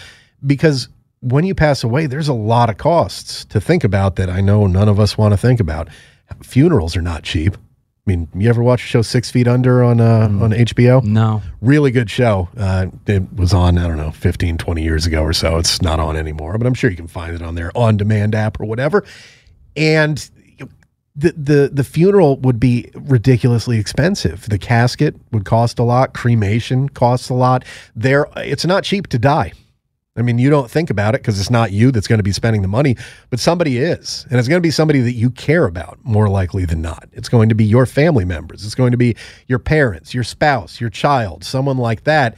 [0.46, 0.88] Because
[1.22, 4.68] when you pass away, there's a lot of costs to think about that I know
[4.68, 5.90] none of us want to think about
[6.42, 7.56] funerals are not cheap.
[7.56, 10.42] I mean, you ever watch the show Six Feet Under on uh, mm.
[10.42, 11.04] on HBO?
[11.04, 11.42] No.
[11.62, 12.50] Really good show.
[12.58, 15.58] Uh, it was on, I don't know, 15, 20 years ago or so.
[15.58, 18.36] It's not on anymore, but I'm sure you can find it on their on demand
[18.36, 19.06] app or whatever.
[19.78, 20.30] And
[21.16, 24.50] the, the the funeral would be ridiculously expensive.
[24.50, 26.14] The casket would cost a lot.
[26.14, 27.64] Cremation costs a lot.
[27.96, 29.54] There, it's not cheap to die.
[30.16, 32.32] I mean, you don't think about it because it's not you that's going to be
[32.32, 32.96] spending the money,
[33.32, 34.28] but somebody is.
[34.30, 37.10] And it's going to be somebody that you care about more likely than not.
[37.14, 39.16] It's going to be your family members, it's going to be
[39.48, 42.38] your parents, your spouse, your child, someone like that.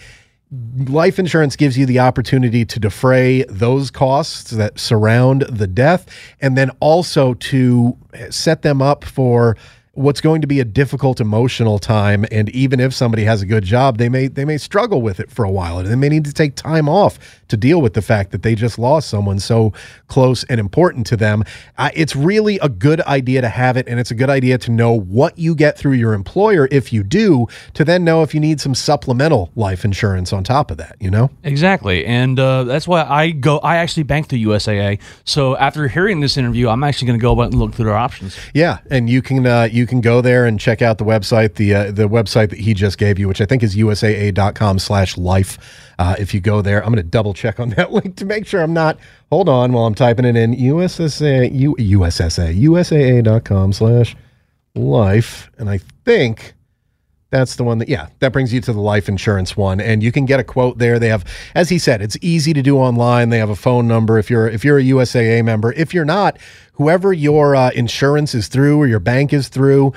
[0.88, 6.08] Life insurance gives you the opportunity to defray those costs that surround the death
[6.40, 9.58] and then also to eh, set them up for
[9.96, 13.64] what's going to be a difficult emotional time and even if somebody has a good
[13.64, 16.26] job they may they may struggle with it for a while and they may need
[16.26, 17.18] to take time off
[17.48, 19.74] to deal with the fact that they just lost someone so
[20.08, 21.44] close and important to them.
[21.78, 24.72] Uh, it's really a good idea to have it, and it's a good idea to
[24.72, 28.40] know what you get through your employer if you do, to then know if you
[28.40, 31.30] need some supplemental life insurance on top of that, you know?
[31.44, 32.06] Exactly.
[32.06, 35.00] And uh, that's why I go, I actually bank through USAA.
[35.24, 38.38] So after hearing this interview, I'm actually going to go and look through their options.
[38.54, 38.80] Yeah.
[38.90, 41.92] And you can, uh, you can go there and check out the website, the, uh,
[41.92, 45.58] the website that he just gave you, which I think is usaa.com slash life.
[45.98, 48.46] Uh, if you go there, I'm going to double check on that link to make
[48.46, 48.98] sure I'm not.
[49.32, 50.54] Hold on while I'm typing it in.
[50.54, 54.16] USSA, U, USSA, USAA.com slash
[54.76, 55.50] life.
[55.58, 56.54] And I think
[57.32, 59.82] that's the one that, yeah, that brings you to the life insurance one.
[59.82, 61.00] And you can get a quote there.
[61.00, 63.30] They have, as he said, it's easy to do online.
[63.30, 65.74] They have a phone number if you're, if you're a USAA member.
[65.74, 66.38] If you're not,
[66.74, 69.94] whoever your uh, insurance is through or your bank is through,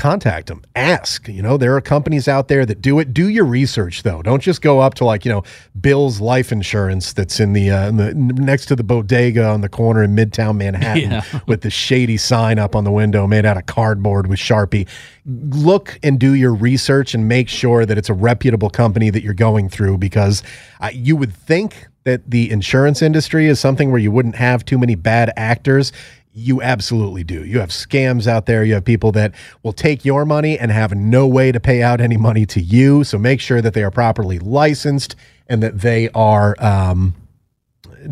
[0.00, 1.56] contact them ask you know?
[1.58, 3.12] There are companies out there that do it.
[3.12, 4.22] Do your research though.
[4.22, 5.42] Don't just go up to like you know
[5.78, 9.68] bill's life insurance that's in the, uh, in the next to the bodega on the
[9.68, 11.40] corner in midtown manhattan Yeah.
[11.46, 14.88] with the shady sign up on the window made out of cardboard with sharpie.
[15.26, 19.34] Look and do your research and make sure that it's a reputable company that you're
[19.34, 20.42] going through because
[20.80, 24.78] uh, you would think that the insurance industry is something where you wouldn't have too
[24.78, 25.92] many bad actors
[26.32, 27.44] you absolutely do.
[27.44, 28.64] You have scams out there.
[28.64, 32.00] You have people that will take your money and have no way to pay out
[32.00, 33.04] any money to you.
[33.04, 35.16] So make sure that they are properly licensed
[35.48, 37.14] and that they are um,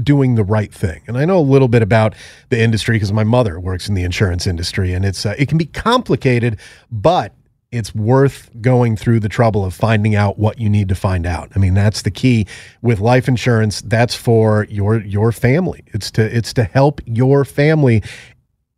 [0.02, 1.02] doing the right thing.
[1.06, 2.14] And I know a little bit about
[2.48, 5.58] the industry because my mother works in the insurance industry, and it's uh, it can
[5.58, 6.58] be complicated,
[6.90, 7.32] but
[7.70, 11.50] it's worth going through the trouble of finding out what you need to find out.
[11.54, 12.46] I mean, that's the key
[12.80, 13.82] with life insurance.
[13.82, 15.84] That's for your your family.
[15.88, 18.02] It's to it's to help your family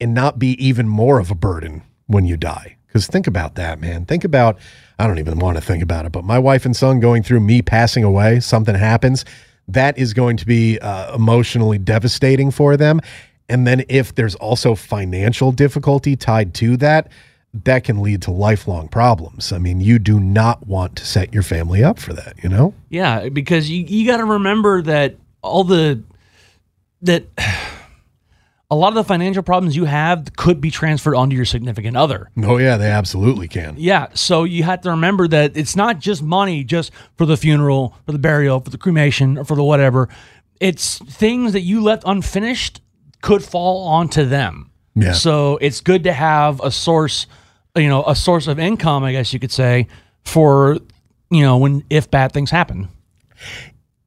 [0.01, 2.77] and not be even more of a burden when you die.
[2.87, 4.05] Because think about that, man.
[4.07, 4.59] Think about
[4.99, 7.41] I don't even want to think about it, but my wife and son going through
[7.41, 9.25] me passing away, something happens,
[9.69, 13.01] that is going to be uh, emotionally devastating for them.
[13.49, 17.11] And then if there's also financial difficulty tied to that,
[17.53, 19.53] that can lead to lifelong problems.
[19.53, 22.75] I mean, you do not want to set your family up for that, you know?
[22.89, 26.03] Yeah, because you, you got to remember that all the
[27.03, 27.25] that
[28.71, 32.31] a lot of the financial problems you have could be transferred onto your significant other.
[32.43, 33.75] Oh, yeah, they absolutely can.
[33.79, 37.97] Yeah, so you have to remember that it's not just money just for the funeral,
[38.07, 40.09] for the burial, for the cremation, or for the whatever.
[40.61, 42.81] It's things that you left unfinished
[43.23, 44.71] could fall onto them.
[44.95, 45.13] Yeah.
[45.13, 47.27] So it's good to have a source,
[47.77, 49.87] you know, a source of income, I guess you could say,
[50.25, 50.79] for
[51.31, 52.89] you know when if bad things happen.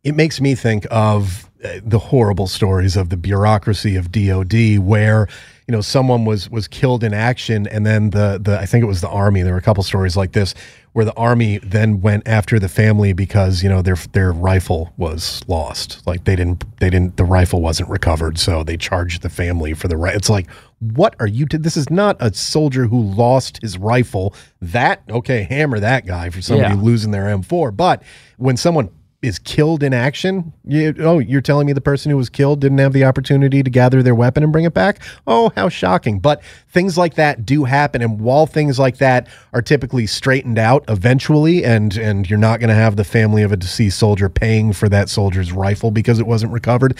[0.04, 5.28] it makes me think of uh, the horrible stories of the bureaucracy of DOD where
[5.68, 8.88] you know someone was was killed in action and then the the I think it
[8.88, 10.54] was the army there were a couple stories like this
[10.92, 15.42] where the army then went after the family because you know their their rifle was
[15.48, 19.74] lost like they didn't they didn't the rifle wasn't recovered so they charged the family
[19.74, 20.48] for the right it's like
[20.92, 25.44] what are you to this is not a soldier who lost his rifle that okay
[25.44, 26.82] hammer that guy for somebody Yeah.
[26.82, 28.04] losing their M4 but
[28.38, 28.90] when someone
[29.22, 30.52] is killed in action.
[30.66, 33.70] You, oh, you're telling me the person who was killed didn't have the opportunity to
[33.70, 35.02] gather their weapon and bring it back?
[35.26, 36.20] Oh, how shocking.
[36.20, 38.02] But things like that do happen.
[38.02, 42.68] And while things like that are typically straightened out eventually, and, and you're not going
[42.68, 46.28] to have the family of a deceased soldier paying for that soldier's rifle because it
[46.28, 46.98] wasn't recovered,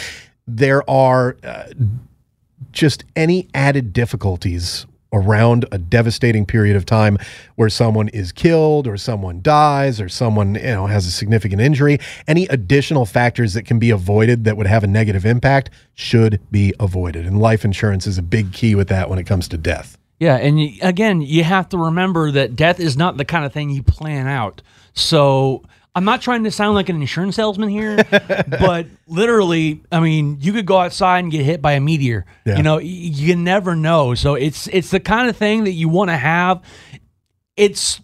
[0.48, 1.66] there are uh,
[2.74, 7.18] just any added difficulties around a devastating period of time
[7.56, 12.00] where someone is killed or someone dies or someone you know has a significant injury
[12.28, 16.74] any additional factors that can be avoided that would have a negative impact should be
[16.80, 19.98] avoided and life insurance is a big key with that when it comes to death
[20.20, 23.70] Yeah, and again, you have to remember that death is not the kind of thing
[23.70, 24.62] you plan out.
[24.94, 25.64] So
[25.96, 28.04] I'm not trying to sound like an insurance salesman here,
[28.48, 32.26] but literally, I mean, you could go outside and get hit by a meteor.
[32.46, 32.58] Yeah.
[32.58, 34.16] You know, you never know.
[34.16, 36.64] So it's it's the kind of thing that you want to have.
[37.56, 38.02] It's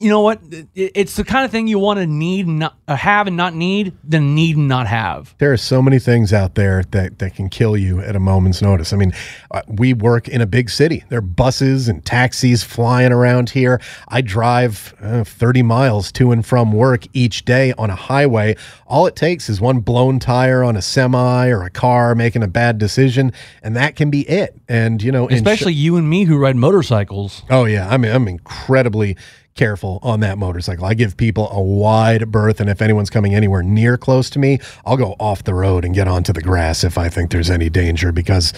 [0.00, 0.40] you know what?
[0.74, 3.54] It's the kind of thing you want to need, and not uh, have, and not
[3.54, 5.34] need, than need and not have.
[5.38, 8.60] there are so many things out there that, that can kill you at a moment's
[8.60, 8.92] notice.
[8.92, 9.12] I mean,
[9.52, 11.04] uh, we work in a big city.
[11.10, 13.80] There are buses and taxis flying around here.
[14.08, 18.56] I drive uh, 30 miles to and from work each day on a highway.
[18.88, 22.48] All it takes is one blown tire on a semi or a car making a
[22.48, 23.32] bad decision,
[23.62, 24.60] and that can be it.
[24.68, 27.42] And, you know, Especially you and me who ride motorcycles.
[27.48, 29.16] Oh yeah, I mean I'm incredibly
[29.54, 30.84] careful on that motorcycle.
[30.84, 34.58] I give people a wide berth and if anyone's coming anywhere near close to me,
[34.84, 37.70] I'll go off the road and get onto the grass if I think there's any
[37.70, 38.52] danger because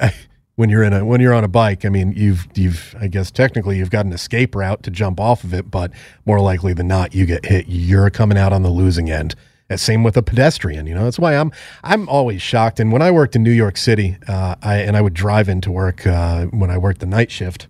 [0.56, 3.30] when you're in a when you're on a bike, I mean, you've you've I guess
[3.30, 5.92] technically you've got an escape route to jump off of it, but
[6.26, 7.66] more likely than not you get hit.
[7.68, 9.34] You're coming out on the losing end
[9.76, 10.86] Same with a pedestrian.
[10.86, 11.52] You know, that's why I'm
[11.84, 12.80] I'm always shocked.
[12.80, 15.70] And when I worked in New York City, uh, I and I would drive into
[15.70, 17.68] work uh, when I worked the night shift.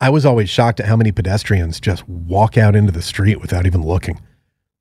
[0.00, 3.66] I was always shocked at how many pedestrians just walk out into the street without
[3.66, 4.20] even looking.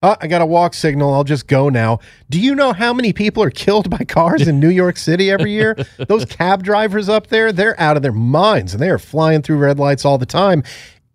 [0.02, 1.14] Oh, I got a walk signal.
[1.14, 2.00] I'll just go now.
[2.30, 5.52] Do you know how many people are killed by cars in New York City every
[5.52, 5.78] year?
[6.10, 9.60] Those cab drivers up there, they're out of their minds and they are flying through
[9.60, 10.64] red lights all the time.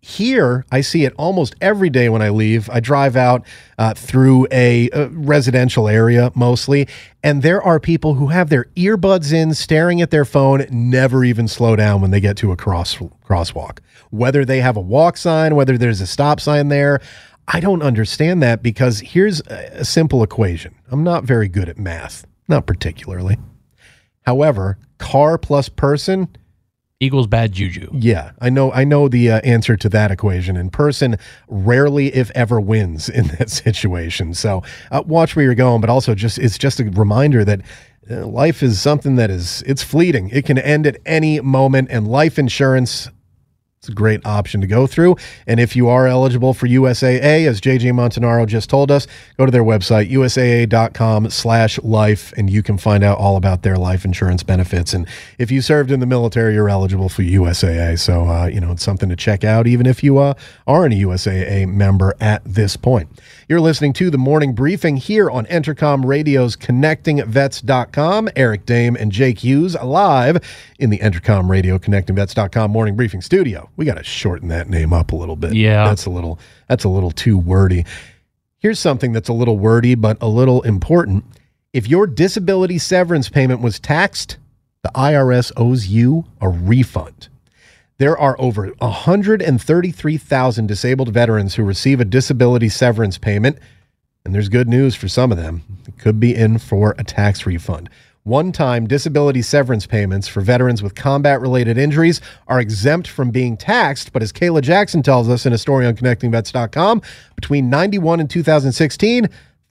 [0.01, 2.71] Here, I see it almost every day when I leave.
[2.71, 3.45] I drive out
[3.79, 6.87] uh, through a, uh residential area mostly,
[7.23, 11.49] and there are people who have their earbuds in, staring at their phone, never even
[11.49, 13.81] slow down when they get to a cross crosswalk.
[14.11, 17.01] Whether they have a walk sign, whether there's a stop sign there,
[17.49, 20.75] I don't understand that because here's a a simple equation.
[20.91, 23.37] I'm not very good at math, not particularly.
[24.23, 26.29] However, car plus person
[27.01, 27.91] Equals bad juju.
[27.95, 28.73] yeah, I know.
[28.73, 30.57] I know the uh, answer to that equation.
[30.57, 34.35] And person rarely, if ever, wins in that situation.
[34.35, 37.61] So uh, watch where you're going, but also just it's just a reminder that
[38.11, 40.29] uh, life is something that is it's fleeting.
[40.31, 43.09] It can end at any moment, and life insurance.
[43.89, 45.17] It's a great option to go through.
[45.47, 49.07] And if you are eligible for USAA, as JJ Montanaro just told us,
[49.39, 53.77] go to their website, usaa.com slash life, and you can find out all about their
[53.77, 54.93] life insurance benefits.
[54.93, 55.09] And
[55.39, 57.99] if you served in the military, you're eligible for USAA.
[57.99, 60.35] So, uh, you know, it's something to check out, even if you uh,
[60.67, 63.09] aren't a USAA member at this point.
[63.49, 68.29] You're listening to the morning briefing here on Entercom Radio's ConnectingVets.com.
[68.37, 70.37] Eric Dehm and Jake Hughes live
[70.79, 73.71] in the Entercom Radio ConnectingVets.com morning briefing studio.
[73.77, 75.55] We got to shorten that name up a little bit.
[75.55, 75.89] Yeah.
[75.89, 76.39] That's a little
[76.69, 77.87] that's a little too wordy.
[78.59, 81.25] Here's something that's a little wordy but a little important.
[81.73, 84.37] If your disability severance payment was taxed,
[84.83, 87.29] the IRS owes you a refund.
[87.99, 93.59] There are over 133,000 disabled veterans who receive a disability severance payment,
[94.25, 95.65] and there's good news for some of them.
[95.85, 97.91] It could be in for a tax refund.
[98.23, 103.57] One time disability severance payments for veterans with combat related injuries are exempt from being
[103.57, 107.03] taxed, but as Kayla Jackson tells us in a story on connectingvets.com,
[107.35, 109.29] between 91 and 2016,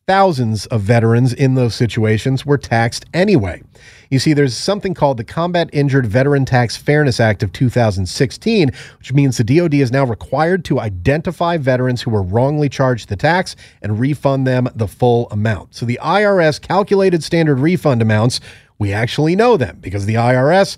[0.08, 3.62] thousands of veterans in those situations were taxed anyway.
[4.10, 9.12] You see, there's something called the Combat Injured Veteran Tax Fairness Act of 2016, which
[9.12, 13.58] means the DoD is now required to identify veterans who were wrongly charged the tax
[13.82, 15.76] and refund them the full amount.
[15.76, 18.40] So the IRS calculated standard refund amounts.
[18.80, 20.78] We actually know them because the IRS.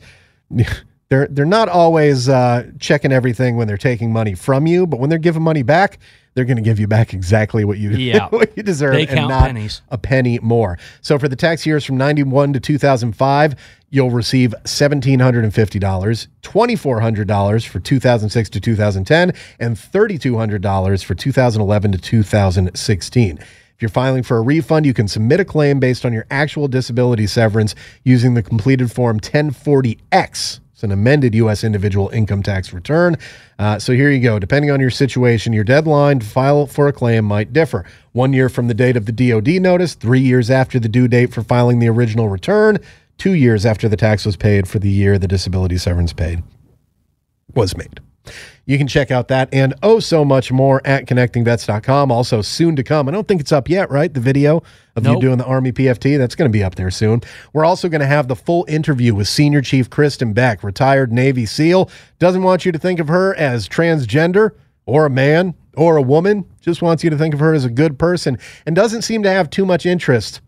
[1.09, 5.09] They're, they're not always uh, checking everything when they're taking money from you, but when
[5.09, 5.97] they're giving money back,
[6.34, 8.27] they're going to give you back exactly what you Yeah.
[8.30, 9.82] what you deserve They and not pennies.
[9.89, 10.77] a penny more.
[11.01, 13.55] So for the tax years from 91 to 2005,
[13.89, 23.38] you'll receive $1,750, $2,400 for 2006 to 2010, and $3,200 for 2011 to 2016.
[23.38, 26.67] If you're filing for a refund, you can submit a claim based on your actual
[26.67, 30.59] disability severance using the completed Form 1040X.
[30.80, 31.65] It's an amended U.S.
[31.65, 33.17] individual income tax return.
[33.59, 34.39] Uh, so here you go.
[34.39, 37.84] Depending on your situation, your deadline to file for a claim might differ.
[38.13, 41.34] One year from the date of the DOD notice, three years after the due date
[41.34, 42.80] for filing the original return,
[43.17, 46.43] two years after the tax was paid for the year the disability severance paid
[47.53, 47.99] was made.
[48.65, 52.11] You can check out that and oh so much more at connectingvets.com.
[52.11, 53.07] Also, soon to come.
[53.07, 54.13] I don't think it's up yet, right?
[54.13, 54.63] The video
[54.95, 56.17] of you doing the Army PFT.
[56.17, 57.21] That's going to be up there soon.
[57.53, 61.45] We're also going to have the full interview with Senior Chief Kristen Beck, retired Navy
[61.45, 61.89] SEAL.
[62.19, 64.51] Doesn't want you to think of her as transgender
[64.86, 66.45] or a man or a woman.
[66.61, 69.30] Just wants you to think of her as a good person and doesn't seem to
[69.30, 70.41] have too much interest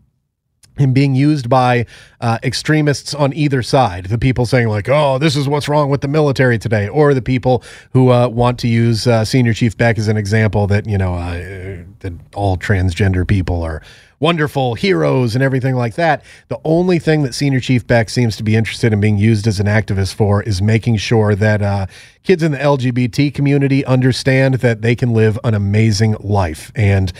[0.78, 1.86] in being used by
[2.20, 4.06] uh, extremists on either side.
[4.06, 7.22] The people saying like, "Oh, this is what's wrong with the military today," or the
[7.22, 7.62] people
[7.92, 11.14] who uh, want to use uh, Senior Chief Beck as an example that you know
[11.14, 13.82] uh, that all transgender people are
[14.22, 16.24] wonderful heroes and everything like that.
[16.46, 19.58] The only thing that Senior Chief Beck seems to be interested in being used as
[19.58, 21.86] an activist for is making sure that uh,
[22.22, 27.12] kids in the LGBT community understand that they can live an amazing life and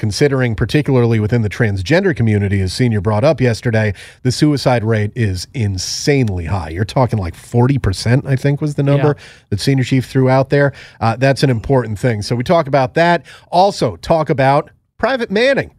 [0.00, 3.92] considering particularly within the transgender community as senior brought up yesterday
[4.22, 6.70] the suicide rate is insanely high.
[6.70, 9.24] You're talking like 40% i think was the number Yeah.
[9.50, 10.72] that senior chief threw out there.
[11.00, 12.22] Uh, that's an important thing.
[12.22, 13.24] So we talk about that.
[13.52, 15.74] Also talk about private manning.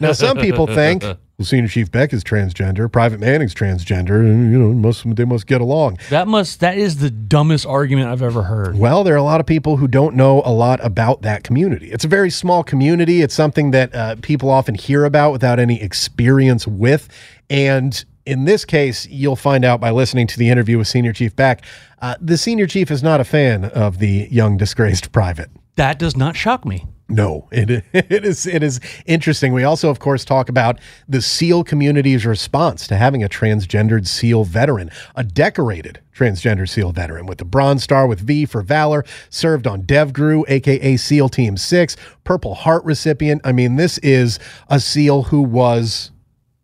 [0.00, 1.04] Now some people think
[1.38, 5.46] well, senior chief beck is transgender private manning's transgender and you know must they must
[5.46, 8.78] get along That must that is the dumbest argument I've ever heard.
[8.78, 11.90] well, there are a lot of people who don't know a lot about that community.
[11.90, 13.22] It's a very small community.
[13.22, 17.08] It's something that uh, people often hear about without any experience with.
[17.50, 21.34] And in this case, you'll find out by listening to the interview with Senior Chief
[21.36, 21.64] Beck.
[22.00, 25.50] Uh, the Senior Chief is not a fan of the young disgraced private.
[25.76, 26.86] That does not shock me.
[27.08, 29.52] No, it it is it is interesting.
[29.52, 34.44] We also, of course, talk about the SEAL community's response to having a transgendered SEAL
[34.44, 39.66] veteran, a decorated transgender SEAL veteran with the Bronze Star with V for Valor, served
[39.66, 43.40] on DevGru, aka SEAL Team Six, Purple Heart recipient.
[43.44, 46.10] I mean, this is a SEAL who was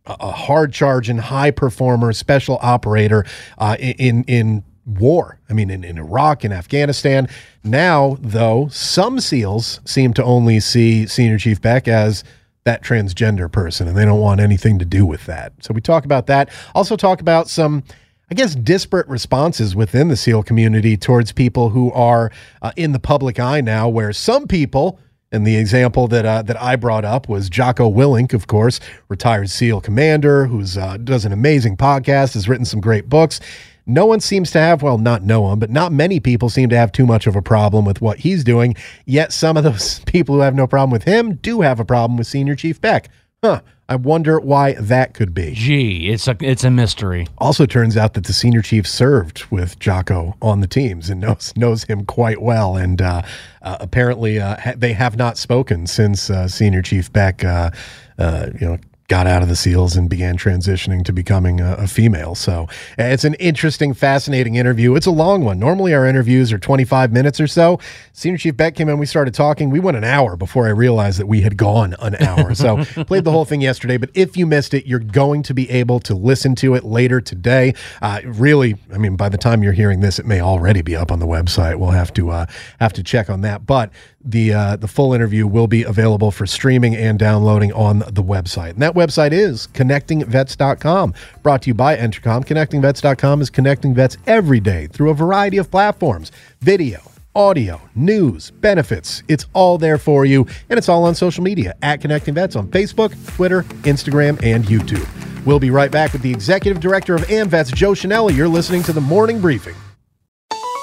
[0.06, 3.24] a hard charging, high performer, special operator
[3.58, 5.38] uh, in in war.
[5.48, 7.28] I mean, in, in Iraq and Afghanistan.
[7.62, 12.24] Now, though, some SEALs seem to only see Senior Chief Beck as
[12.64, 15.52] that transgender person, and they don't want anything to do with that.
[15.60, 16.50] So we talk about that.
[16.74, 17.82] Also, talk about some.
[18.30, 22.30] I guess disparate responses within the SEAL community towards people who are
[22.62, 24.98] uh, in the public eye now, where some people,
[25.32, 29.50] and the example that uh, that I brought up was Jocko Willink, of course, retired
[29.50, 33.38] SEAL commander, who's uh, does an amazing podcast, has written some great books
[33.86, 36.76] no one seems to have, well, not no one, but not many people seem to
[36.76, 38.74] have too much of a problem with what he's doing.
[39.06, 42.16] Yet some of those people who have no problem with him do have a problem
[42.16, 43.08] with Senior Chief Beck.
[43.42, 43.60] Huh.
[43.88, 45.52] I wonder why that could be.
[45.52, 47.26] Gee, it's a it's a mystery.
[47.36, 51.52] Also, turns out that the senior chief served with Jocko on the teams and knows
[51.56, 52.76] knows him quite well.
[52.76, 53.20] And uh,
[53.60, 57.70] uh, apparently, uh, ha- they have not spoken since uh, Senior Chief Beck, uh,
[58.18, 58.78] uh, you know,
[59.12, 62.34] got out of the SEALs and began transitioning to becoming a, a, female.
[62.34, 64.96] So it's an interesting, fascinating interview.
[64.96, 65.58] It's a long one.
[65.58, 67.78] Normally, our interviews are 25 minutes or so.
[68.14, 69.68] Senior Chief Beck came in, we started talking.
[69.68, 72.54] We went an hour before I realized that we had gone an hour.
[72.54, 73.98] So played the whole thing yesterday.
[73.98, 77.20] But if you missed it, you're going to be able to listen to it later
[77.20, 77.74] today.
[78.00, 81.12] Uh, really, I mean, by the time you're hearing this, it may already be up
[81.12, 81.78] on the website.
[81.78, 82.46] We'll have to uh,
[82.80, 83.66] have to check on that.
[83.66, 83.90] But
[84.24, 88.70] the uh, the full interview will be available for streaming and downloading on the website.
[88.70, 91.14] And that website is connectingvets.com.
[91.42, 92.44] Brought to you by Entercom.
[92.44, 97.00] Connectingvets.com is connecting vets every day through a variety of platforms video,
[97.34, 99.22] audio, news, benefits.
[99.28, 102.68] It's all there for you, and it's all on social media at Connecting Vets on
[102.68, 105.08] Facebook, Twitter, Instagram, and YouTube.
[105.44, 108.36] We'll be right back with the Executive Director of AMVETS, Joe Chenelly.
[108.36, 109.74] You're listening to the Morning Briefing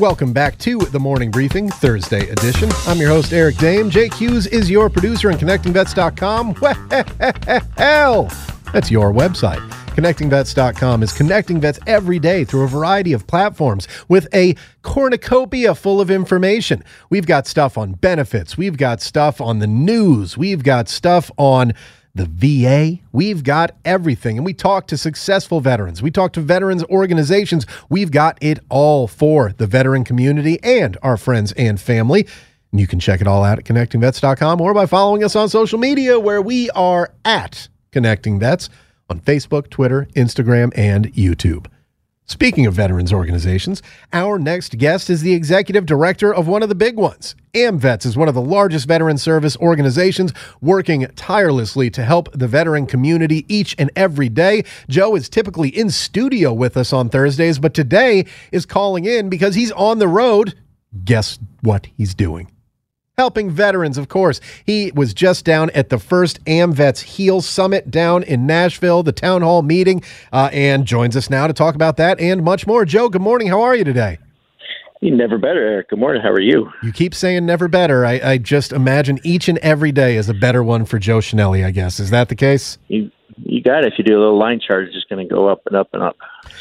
[0.00, 2.68] Welcome back to the Morning Briefing, Thursday edition.
[2.88, 3.90] I'm your host, Eric Dehm.
[3.90, 6.56] Jake Hughes is your producer, and ConnectingVets.com,
[7.78, 8.24] well,
[8.72, 9.60] that's your website.
[9.94, 16.00] ConnectingVets.com is connecting vets every day through a variety of platforms with a cornucopia full
[16.00, 16.82] of information.
[17.08, 21.72] We've got stuff on benefits, we've got stuff on the news, we've got stuff on
[22.14, 23.02] the VA.
[23.12, 24.36] We've got everything.
[24.36, 26.02] And we talk to successful veterans.
[26.02, 27.66] We talk to veterans organizations.
[27.88, 32.26] We've got it all for the veteran community and our friends and family.
[32.70, 35.78] And you can check it all out at connectingvets.com or by following us on social
[35.78, 38.68] media where we are at Connecting Vets
[39.08, 41.66] on Facebook, Twitter, Instagram, and YouTube.
[42.26, 43.82] Speaking of veterans organizations,
[44.14, 47.36] our next guest is the executive director of one of the big ones.
[47.52, 52.86] AMVETS is one of the largest veteran service organizations working tirelessly to help the veteran
[52.86, 54.64] community each and every day.
[54.88, 59.54] Joe is typically in studio with us on Thursdays, but today is calling in because
[59.54, 60.54] he's on the road.
[61.04, 62.50] Guess what he's doing?
[63.16, 64.40] Helping veterans, of course.
[64.66, 69.42] He was just down at the first AMVETS HEAL Summit down in Nashville, the town
[69.42, 70.02] hall meeting,
[70.32, 72.84] uh, and joins us now to talk about that and much more.
[72.84, 73.46] Joe, good morning.
[73.46, 74.18] How are you today?
[75.00, 75.90] Never better, Eric.
[75.90, 76.22] Good morning.
[76.22, 76.72] How are you?
[76.82, 78.04] You keep saying never better.
[78.04, 81.64] I, I just imagine each and every day is a better one for Joe Chenelly,
[81.64, 82.00] I guess.
[82.00, 82.78] Is that the case?
[82.88, 83.12] You,
[83.44, 83.92] you got it.
[83.92, 85.90] If you do a little line chart, it's just going to go up and up
[85.92, 86.16] and up.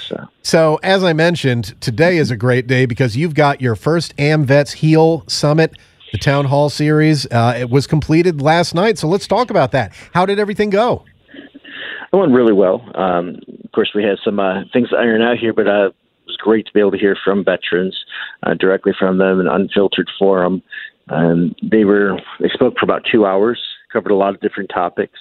[0.07, 0.27] So.
[0.43, 4.73] so, as I mentioned, today is a great day because you've got your first AMVETS
[4.73, 5.73] HEAL Summit
[6.13, 7.25] the town hall series.
[7.25, 9.91] Uh, it was completed last night, so let's talk about that.
[10.13, 11.03] How did everything go?
[11.33, 12.87] It went really well.
[12.95, 15.95] Um, of course, we had some uh, things to iron out here, but uh, it
[16.27, 17.97] was great to be able to hear from veterans
[18.43, 20.61] uh, directly from them, an unfiltered forum.
[21.09, 23.59] Um, they were they spoke for about two hours,
[23.91, 25.19] covered a lot of different topics.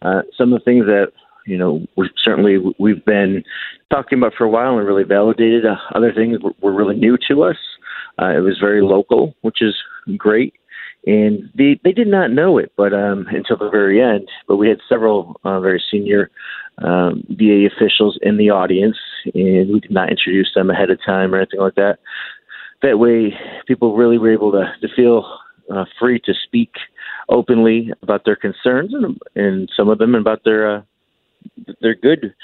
[0.00, 1.12] Uh, some of the things that
[1.46, 3.44] you know we certainly we've been
[3.92, 5.66] talking about for a while and really validated.
[5.66, 7.58] Uh, other things were, were really new to us.
[8.18, 9.74] Uh, it was very local, which is
[10.16, 10.54] great.
[11.06, 14.28] And they they did not know it, but um, until the very end.
[14.46, 16.30] But we had several uh, very senior
[16.78, 18.98] um, VA officials in the audience,
[19.34, 22.00] and we did not introduce them ahead of time or anything like that.
[22.82, 23.34] That way,
[23.66, 25.38] people really were able to to feel
[25.70, 26.72] uh, free to speak
[27.28, 30.82] openly about their concerns and, and some of them about their uh,
[31.80, 32.34] they're good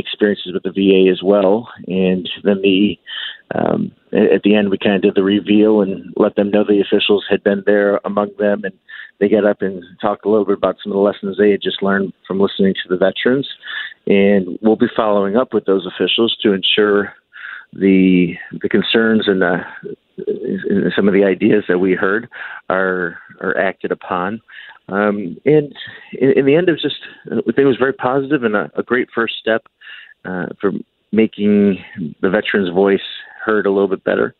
[0.00, 1.68] experiences with the VA as well.
[1.86, 2.98] And then the
[3.54, 6.80] um, at the end, we kind of did the reveal and let them know the
[6.80, 8.74] officials had been there among them, and
[9.18, 11.62] they got up and talked a little bit about some of the lessons they had
[11.62, 13.48] just learned from listening to the veterans.
[14.06, 17.12] And we'll be following up with those officials to ensure
[17.72, 19.58] the the concerns and uh,
[20.96, 22.28] some of the ideas that we heard
[22.68, 24.40] are are acted upon.
[24.90, 25.74] Um, and
[26.12, 28.70] in, in, the end, it was just I think it was very positive and a,
[28.76, 29.66] a great first step
[30.24, 30.72] uh, for
[31.12, 31.78] making
[32.20, 33.00] the veterans' voice
[33.44, 34.34] heard a little bit better.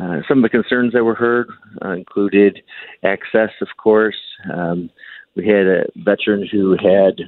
[0.00, 1.48] Uh, some of the concerns that were heard
[1.84, 2.62] uh, included
[3.04, 4.16] access, of course.
[4.52, 4.90] Um,
[5.34, 7.20] we had a veteran who had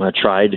[0.00, 0.56] uh, tried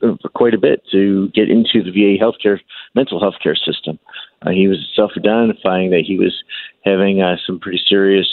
[0.00, 2.58] for quite a bit to get into the VA healthcare
[2.94, 3.98] mental health care system.
[4.42, 6.42] Uh, he was self-identifying that he was
[6.84, 8.26] having uh, some pretty serious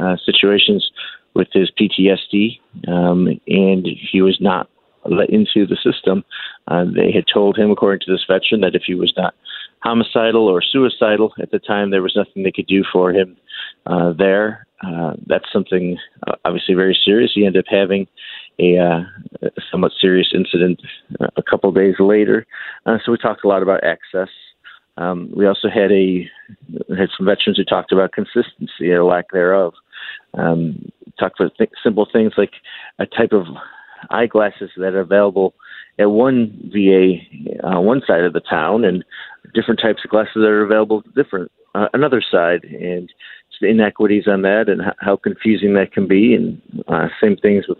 [0.00, 0.90] uh, situations
[1.34, 4.68] with his PTSD, um, and he was not
[5.06, 6.24] let into the system.
[6.68, 9.34] Uh, they had told him, according to this veteran, that if he was not
[9.80, 13.36] homicidal or suicidal at the time, there was nothing they could do for him
[13.86, 14.66] uh, there.
[14.82, 17.32] Uh, that's something uh, obviously very serious.
[17.34, 18.06] He ended up having
[18.58, 19.00] a, uh,
[19.70, 20.80] somewhat serious incident
[21.20, 22.46] uh, a couple days later.
[22.86, 24.28] Uh, so we talked a lot about access.
[24.96, 26.28] Um, we also had a
[26.90, 29.72] had some veterans who talked about consistency or lack thereof.
[30.34, 30.90] Um,
[31.20, 32.52] talked about th- simple things like
[32.98, 33.46] a type of
[34.10, 35.54] eyeglasses that are available
[35.98, 37.18] at one VA
[37.62, 39.04] uh, one side of the town, and
[39.54, 43.12] different types of glasses that are available at different uh, another side, and
[43.60, 47.78] the inequities on that, and how confusing that can be, and uh, same things with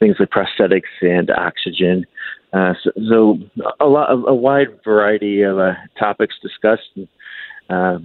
[0.00, 2.04] things like prosthetics and oxygen.
[2.52, 3.38] Uh, so, so,
[3.80, 6.90] a lot, a wide variety of uh, topics discussed.
[6.96, 7.08] And,
[7.70, 7.98] uh,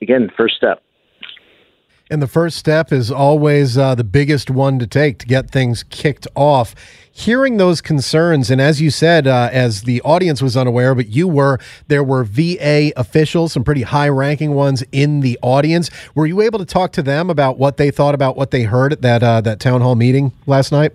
[0.00, 0.82] again, first step.
[2.12, 5.82] And the first step is always uh, the biggest one to take to get things
[5.82, 6.74] kicked off.
[7.10, 11.26] Hearing those concerns, and as you said, uh, as the audience was unaware, but you
[11.26, 11.58] were,
[11.88, 15.88] there were VA officials, some pretty high ranking ones in the audience.
[16.14, 18.92] Were you able to talk to them about what they thought about what they heard
[18.92, 20.92] at that, uh, that town hall meeting last night?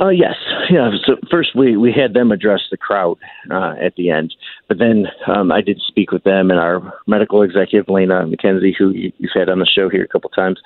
[0.00, 0.34] Uh, yes,
[0.70, 0.90] yeah.
[1.04, 3.18] So first, we we had them address the crowd
[3.50, 4.34] uh, at the end,
[4.68, 8.90] but then um, I did speak with them and our medical executive Lena McKenzie, who
[8.90, 10.60] you've had on the show here a couple times.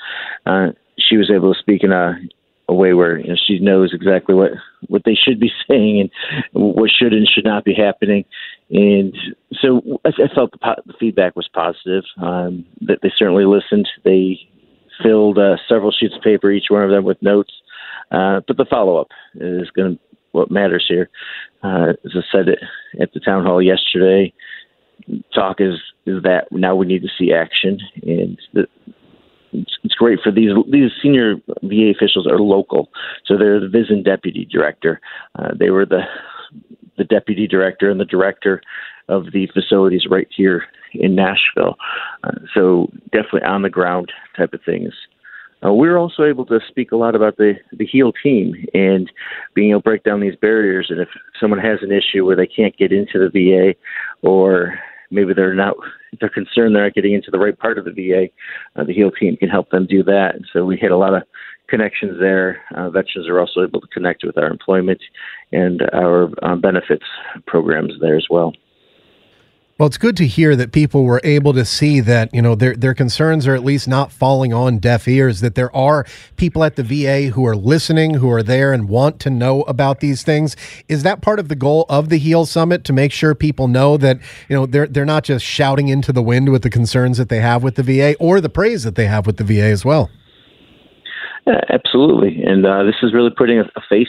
[0.44, 0.68] Uh,
[0.98, 2.18] she was able to speak in a,
[2.68, 4.52] a way where you know, she knows exactly what
[4.88, 6.10] what they should be saying and
[6.52, 8.26] what should and should not be happening.
[8.70, 9.16] And
[9.60, 12.04] so I, I felt the, po- the feedback was positive.
[12.20, 13.88] Um, that they certainly listened.
[14.04, 14.40] They
[15.02, 17.52] filled uh, several sheets of paper, each one of them with notes
[18.12, 20.00] uh, but the follow up is going to
[20.32, 21.08] what matters here.
[21.62, 22.48] Uh, as I said
[23.00, 24.32] at the town hall yesterday,
[25.34, 25.74] talk is
[26.06, 28.66] is that now we need to see action, and the,
[29.52, 32.88] it's, it's great for these these senior VA officials are local,
[33.24, 35.00] so they're the VISN deputy director.
[35.38, 36.02] Uh, they were the
[36.98, 38.62] the deputy director and the director
[39.08, 41.76] of the facilities right here in Nashville.
[42.24, 44.92] Uh, so definitely on the ground type of things.
[45.64, 49.10] Uh, we were also able to speak a lot about the the heal team and
[49.54, 50.86] being able to break down these barriers.
[50.90, 51.08] And if
[51.40, 53.74] someone has an issue where they can't get into the VA,
[54.26, 54.78] or
[55.10, 55.76] maybe they're not
[56.20, 58.28] they're concerned they're not getting into the right part of the VA,
[58.76, 60.34] uh, the heal team can help them do that.
[60.34, 61.22] And so we had a lot of
[61.68, 62.62] connections there.
[62.74, 65.00] Uh, veterans are also able to connect with our employment
[65.52, 67.06] and our um, benefits
[67.46, 68.52] programs there as well.
[69.78, 72.76] Well, it's good to hear that people were able to see that, you know, their
[72.76, 76.04] their concerns are at least not falling on deaf ears, that there are
[76.36, 80.00] people at the VA who are listening, who are there and want to know about
[80.00, 80.56] these things.
[80.88, 83.96] Is that part of the goal of the HEAL Summit to make sure people know
[83.96, 84.18] that,
[84.48, 87.40] you know, they're they're not just shouting into the wind with the concerns that they
[87.40, 90.10] have with the VA or the praise that they have with the VA as well?
[91.46, 92.42] Yeah, absolutely.
[92.44, 94.06] And uh, this is really putting a, a face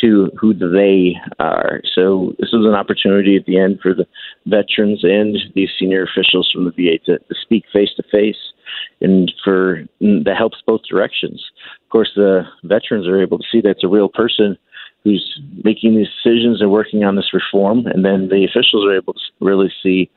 [0.00, 1.80] to who they are.
[1.94, 4.06] So this was an opportunity at the end for the
[4.46, 8.52] veterans and these senior officials from the VA to, to speak face to face,
[9.00, 11.44] and for that helps both directions.
[11.84, 14.56] Of course, the veterans are able to see that it's a real person
[15.04, 19.14] who's making these decisions and working on this reform, and then the officials are able
[19.14, 20.10] to really see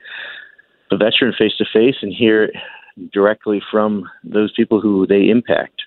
[0.90, 2.52] the veteran face to face and hear
[3.12, 5.82] directly from those people who they impact.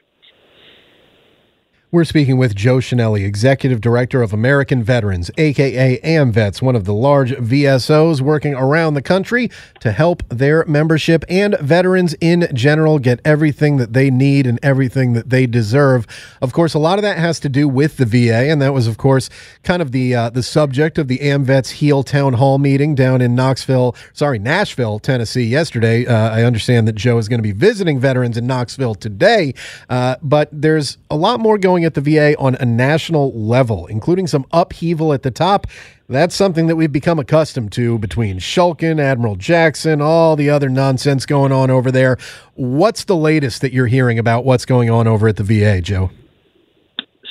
[1.97, 6.93] We're speaking with Joe Chenelly, Executive Director of American Veterans, aka AMVETS, one of the
[6.93, 13.21] large VSOs working around the country to help their membership and veterans in general get
[13.25, 16.07] everything that they need and everything that they deserve.
[16.43, 18.87] Of course, a lot of that has to do with the VA, and that was,
[18.87, 19.31] of course,
[19.63, 23.35] kind of the uh, the subject of the AMVETS HEAL Town Hall meeting down in
[23.35, 26.05] Knoxville, sorry, Nashville, Tennessee, yesterday.
[26.05, 29.55] Uh, I understand that Joe is going to be visiting veterans in Knoxville today,
[29.89, 34.27] uh, but there's a lot more going at the VA on a national level, including
[34.27, 35.67] some upheaval at the top.
[36.09, 41.27] That's something that we've become accustomed to between Shulkin, Admiral Jackson, all the other nonsense
[41.27, 42.19] going on over there.
[42.55, 46.11] What's the latest that you're hearing about what's going on over at the VA, Joe?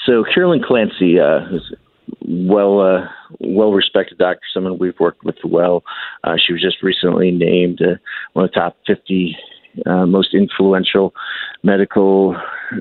[0.06, 1.74] So Carolyn Clancy uh, is
[2.28, 3.08] well uh,
[3.39, 5.84] well respected doctor, someone we've worked with well.
[6.24, 7.95] Uh, she was just recently named uh,
[8.34, 9.38] one of the top 50
[9.86, 11.13] uh, most influential
[11.63, 12.36] medical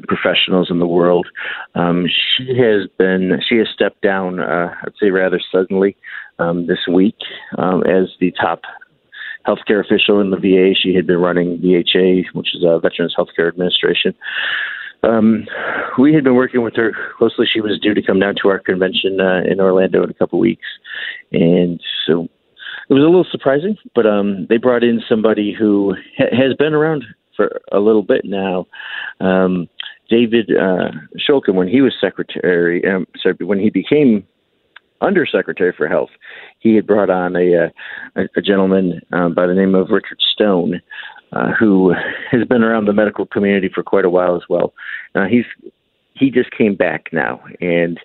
[0.09, 1.27] professionals in the world.
[1.75, 5.97] Um, she has been she has stepped down, uh, I'd say rather suddenly
[6.39, 7.17] um, this week
[7.59, 8.63] um, as the top
[9.47, 10.75] healthcare official in the VA.
[10.75, 14.15] She had been running VHA, which is a Veterans Healthcare Administration.
[15.03, 15.47] Um,
[15.99, 17.47] we had been working with her closely.
[17.53, 20.39] She was due to come down to our convention uh, in Orlando in a couple
[20.39, 20.67] weeks,
[21.31, 22.29] and so
[22.95, 23.77] was a little surprising.
[23.95, 27.05] But um, they brought in somebody who ha- has been around
[27.37, 28.67] for a little bit now.
[29.21, 29.69] Um,
[30.09, 34.27] David uh, Shulkin, when he was secretary, um, sorry, when he became
[35.01, 36.11] undersecretary for health,
[36.61, 37.69] he had brought on a, uh,
[38.17, 40.81] a, a gentleman um, by the name of Richard Stone,
[41.33, 41.93] uh, who
[42.31, 44.73] has been around the medical community for quite a while as well.
[45.15, 45.47] Uh, he's
[46.17, 47.99] he just came back now, and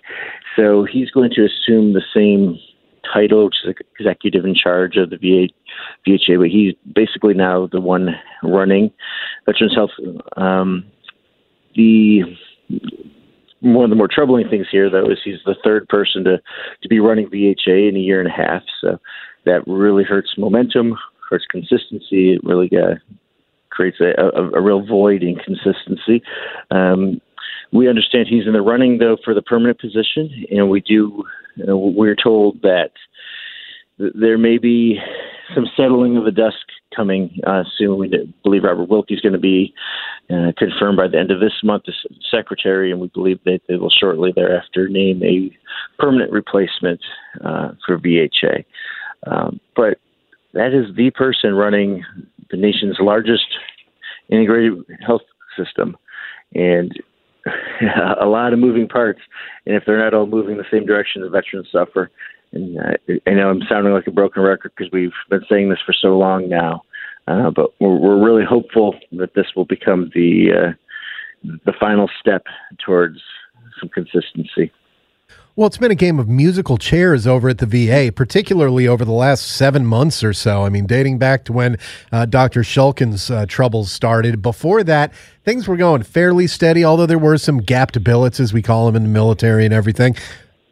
[0.56, 2.58] so he's going to assume the same
[3.12, 5.48] title, which is executive in charge of the VA,
[6.06, 8.90] VHA, but he's basically now the one running
[9.46, 9.90] Veterans Health.
[10.36, 10.84] Um,
[11.74, 12.22] the
[13.60, 16.38] one of the more troubling things here, though, is he's the third person to
[16.82, 18.62] to be running VHA in a year and a half.
[18.80, 18.98] So
[19.44, 20.96] that really hurts momentum,
[21.28, 22.34] hurts consistency.
[22.34, 22.96] It really uh,
[23.70, 26.22] creates a, a, a, real void in consistency.
[26.70, 27.20] Um,
[27.72, 31.24] we understand he's in the running though for the permanent position, and we do.
[31.56, 32.90] You know, we're told that
[33.98, 34.98] there may be
[35.54, 36.64] some settling of the dust
[36.94, 37.98] coming uh, soon.
[37.98, 39.74] We believe Robert Wilkie is going to be
[40.30, 41.94] uh, confirmed by the end of this month as
[42.30, 45.50] secretary, and we believe that they will shortly thereafter name a
[45.98, 47.00] permanent replacement
[47.44, 48.64] uh, for VHA.
[49.26, 49.98] Um, but
[50.54, 52.04] that is the person running
[52.50, 53.46] the nation's largest
[54.28, 55.22] integrated health
[55.56, 55.96] system,
[56.54, 56.92] and
[58.20, 59.20] a lot of moving parts.
[59.66, 62.10] And if they're not all moving the same direction, the veterans suffer.
[62.52, 65.78] And uh, I know I'm sounding like a broken record because we've been saying this
[65.84, 66.82] for so long now,
[67.28, 70.72] uh, but we're, we're really hopeful that this will become the uh,
[71.64, 72.44] the final step
[72.84, 73.20] towards
[73.78, 74.70] some consistency.
[75.60, 79.12] Well, it's been a game of musical chairs over at the VA, particularly over the
[79.12, 80.64] last seven months or so.
[80.64, 81.76] I mean, dating back to when
[82.10, 82.62] uh, Dr.
[82.62, 84.40] Shulkin's uh, troubles started.
[84.40, 85.12] Before that,
[85.44, 88.96] things were going fairly steady, although there were some gapped billets, as we call them
[88.96, 90.16] in the military and everything.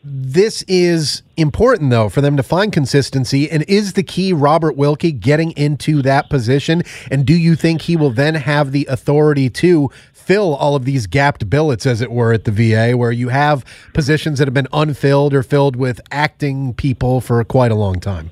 [0.03, 3.51] This is important, though, for them to find consistency.
[3.51, 6.83] And is the key Robert Wilkie getting into that position?
[7.11, 9.91] And do you think he will then have the authority to
[10.29, 13.65] fill all of these gapped billets, as it were, at the VA, where you have
[13.95, 18.31] positions that have been unfilled or filled with acting people for quite a long time?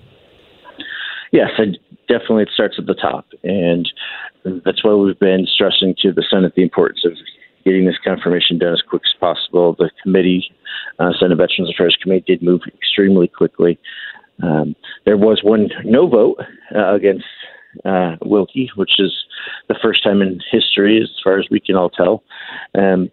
[1.33, 1.73] Yes, I,
[2.07, 3.27] definitely it starts at the top.
[3.43, 3.89] And
[4.45, 7.13] that's why we've been stressing to the Senate the importance of
[7.65, 9.75] getting this confirmation done as quick as possible.
[9.79, 10.53] The committee,
[10.99, 13.79] uh, Senate Veterans Affairs Committee, did move extremely quickly.
[14.43, 14.77] Um,
[15.07, 16.37] there was one no vote
[16.75, 17.25] uh, against
[17.85, 19.13] uh, Wilkie, which is
[19.69, 22.23] the first time in history, as far as we can all tell.
[22.77, 23.11] Um,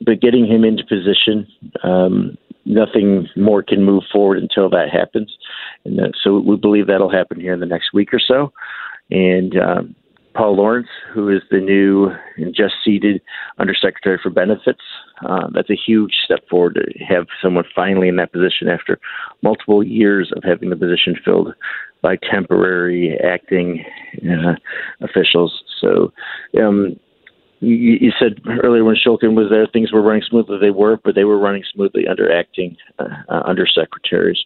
[0.00, 1.46] but getting him into position,
[1.82, 5.36] um, nothing more can move forward until that happens.
[5.84, 8.52] And uh, so we believe that'll happen here in the next week or so.
[9.10, 9.94] And um,
[10.36, 13.22] Paul Lawrence, who is the new and just seated
[13.58, 14.82] Undersecretary for Benefits.
[15.26, 18.98] Uh, that's a huge step forward to have someone finally in that position after
[19.42, 21.54] multiple years of having the position filled
[22.06, 23.84] by temporary acting
[24.30, 24.54] uh,
[25.00, 25.64] officials.
[25.80, 26.12] So,
[26.56, 27.00] um,
[27.58, 30.58] you, you, said earlier when Shulkin was there, things were running smoothly.
[30.60, 34.38] They were, but they were running smoothly under acting uh, uh undersecretaries.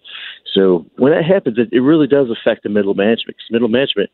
[0.55, 3.37] So when that happens, it, it really does affect the middle management.
[3.37, 4.09] Because middle management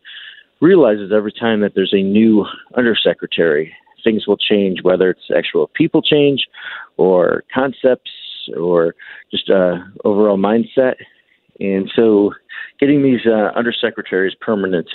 [0.60, 2.44] realizes every time that there's a new
[2.76, 3.72] undersecretary,
[4.02, 6.48] things will change, whether it's actual people change
[6.96, 8.10] or concepts
[8.58, 8.96] or
[9.30, 10.96] just uh, overall mindset.
[11.60, 12.32] And so,
[12.78, 14.88] getting these uh, undersecretaries permanent,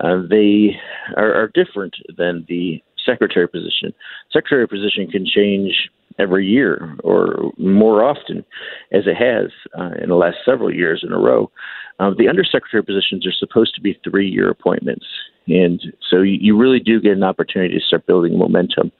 [0.00, 0.76] uh, they
[1.16, 3.94] are, are different than the secretary position.
[4.32, 8.44] Secretary position can change every year or more often,
[8.92, 11.50] as it has uh, in the last several years in a row.
[11.98, 15.06] Uh, the undersecretary positions are supposed to be three year appointments.
[15.48, 15.80] And
[16.10, 18.90] so you, you, really do get an opportunity to start building momentum.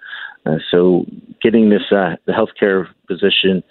[0.47, 1.05] Uh, so
[1.43, 3.62] getting this uh, the healthcare position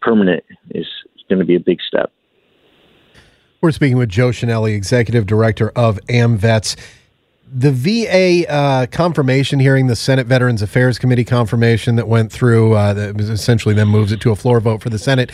[0.00, 0.86] permanent is
[1.28, 2.12] going to be a big step.
[3.62, 6.76] We're speaking with Joe Chenelly, Executive Director of AMVETS
[7.52, 12.94] the VA uh, confirmation hearing, the Senate Veterans Affairs Committee confirmation that went through, uh,
[12.94, 15.32] that essentially then moves it to a floor vote for the Senate.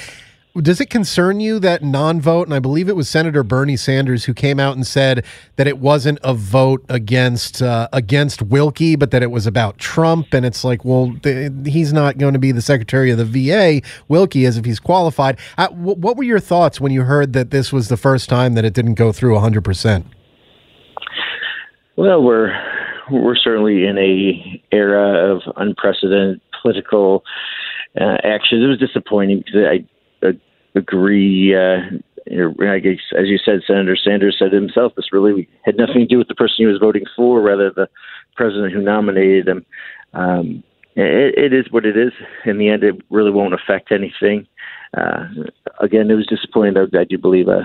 [0.63, 4.25] Does it concern you that non vote, and I believe it was Senator Bernie Sanders
[4.25, 5.25] who came out and said
[5.57, 10.33] that it wasn't a vote against uh, against Wilkie, but that it was about Trump?
[10.33, 13.87] And it's like, well, th- he's not going to be the Secretary of the VA,
[14.09, 15.39] Wilkie, as if he's qualified.
[15.59, 18.65] Uh, what were your thoughts when you heard that this was the first time that
[18.65, 20.05] it didn't go through 100%?
[21.97, 22.53] Well, we're
[23.11, 27.25] we're certainly in a era of unprecedented political
[28.01, 28.63] uh, action.
[28.63, 29.85] It was disappointing because I
[30.77, 31.55] agree.
[31.55, 31.81] Uh,
[32.29, 36.35] as you said, Senator Sanders said himself, this really had nothing to do with the
[36.35, 37.89] person he was voting for, rather the
[38.35, 39.65] president who nominated him.
[40.13, 40.65] Um,
[40.97, 42.13] it, it is what it is.
[42.45, 44.47] In the end, it really won't affect anything.
[44.97, 45.27] Uh,
[45.81, 46.77] again, it was disappointing.
[46.99, 47.61] I do believe uh,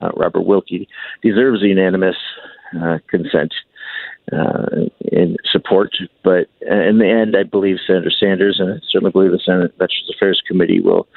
[0.00, 0.88] uh, Robert Wilkie
[1.22, 2.16] deserves unanimous
[2.80, 3.54] uh, consent
[4.32, 5.90] uh, in support.
[6.22, 10.10] But in the end, I believe Senator Sanders, and I certainly believe the Senate Veterans
[10.14, 11.08] Affairs Committee will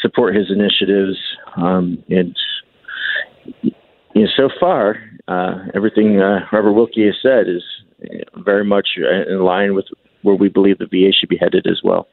[0.00, 1.18] support his initiatives.
[1.56, 2.36] Um, and
[3.62, 4.96] you know, so far,
[5.28, 7.62] uh, everything uh, Robert Wilkie has said is
[8.36, 9.86] very much in line with
[10.22, 12.08] where we believe the VA should be headed as well.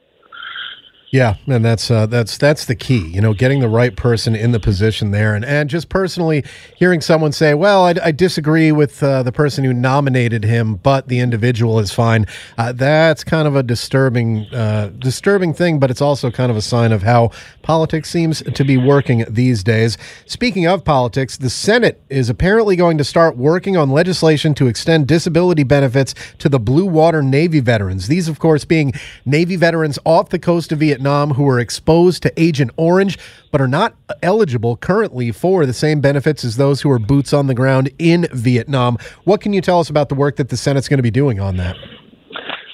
[1.11, 3.05] Yeah, and that's uh, that's that's the key.
[3.09, 6.45] You know, getting the right person in the position there, and and just personally
[6.77, 11.09] hearing someone say, "Well, I, I disagree with uh, the person who nominated him, but
[11.09, 15.99] the individual is fine." Uh, that's kind of a disturbing uh, disturbing thing, but it's
[15.99, 17.31] also kind of a sign of how
[17.61, 19.97] politics seems to be working these days.
[20.27, 25.07] Speaking of politics, the Senate is apparently going to start working on legislation to extend
[25.07, 28.07] disability benefits to the Blue Water Navy veterans.
[28.07, 28.93] These, of course, being
[29.25, 33.17] Navy veterans off the coast of Vietnam Vietnam who are exposed to Agent Orange
[33.51, 37.47] but are not eligible currently for the same benefits as those who are boots on
[37.47, 38.99] the ground in Vietnam.
[39.23, 41.39] What can you tell us about the work that the Senate's going to be doing
[41.39, 41.75] on that?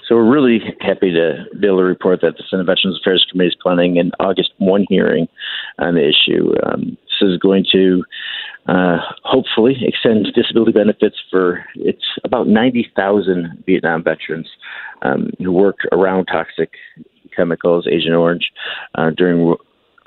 [0.10, 3.50] So we're really happy to be able to report that the Senate Veterans Affairs Committee
[3.50, 5.30] is planning an August 1 hearing
[5.80, 6.52] on the issue.
[6.66, 8.04] Um, this is going to
[8.68, 14.50] uh, hopefully extend disability benefits for it's about 90,000 Vietnam veterans
[15.02, 16.72] um, who work around toxic
[17.38, 18.52] chemicals, Agent Orange,
[18.96, 19.56] uh, during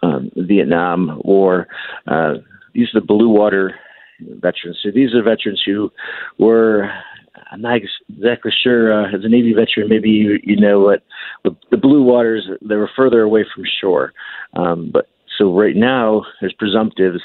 [0.03, 1.69] um, Vietnam War.
[2.07, 2.35] Uh,
[2.75, 3.75] these are the blue water
[4.21, 4.79] veterans.
[4.83, 5.91] So these are veterans who
[6.39, 6.91] were.
[7.53, 7.79] I'm not
[8.09, 8.93] exactly sure.
[8.93, 11.03] Uh, as a Navy veteran, maybe you, you know what
[11.45, 12.49] the, the blue waters.
[12.61, 14.13] They were further away from shore,
[14.55, 15.09] um, but
[15.41, 17.21] so right now, as presumptives.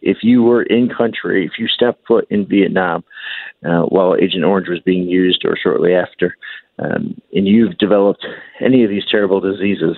[0.00, 3.04] If you were in country, if you stepped foot in Vietnam
[3.68, 6.36] uh, while Agent Orange was being used or shortly after,
[6.78, 8.24] um, and you've developed
[8.60, 9.96] any of these terrible diseases,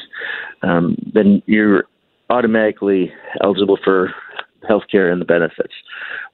[0.62, 1.85] um, then you're
[2.31, 3.12] automatically
[3.43, 4.14] eligible for
[4.66, 5.75] health care and the benefits.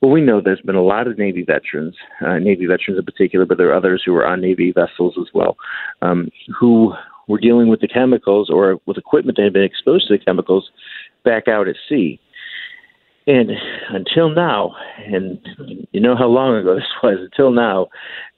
[0.00, 3.44] Well, we know there's been a lot of Navy veterans, uh, Navy veterans in particular,
[3.44, 5.56] but there are others who were on Navy vessels as well,
[6.00, 6.94] um, who
[7.28, 10.70] were dealing with the chemicals or with equipment that had been exposed to the chemicals
[11.24, 12.20] back out at sea.
[13.26, 13.50] And
[13.88, 15.38] until now, and
[15.92, 17.88] you know how long ago this was, until now,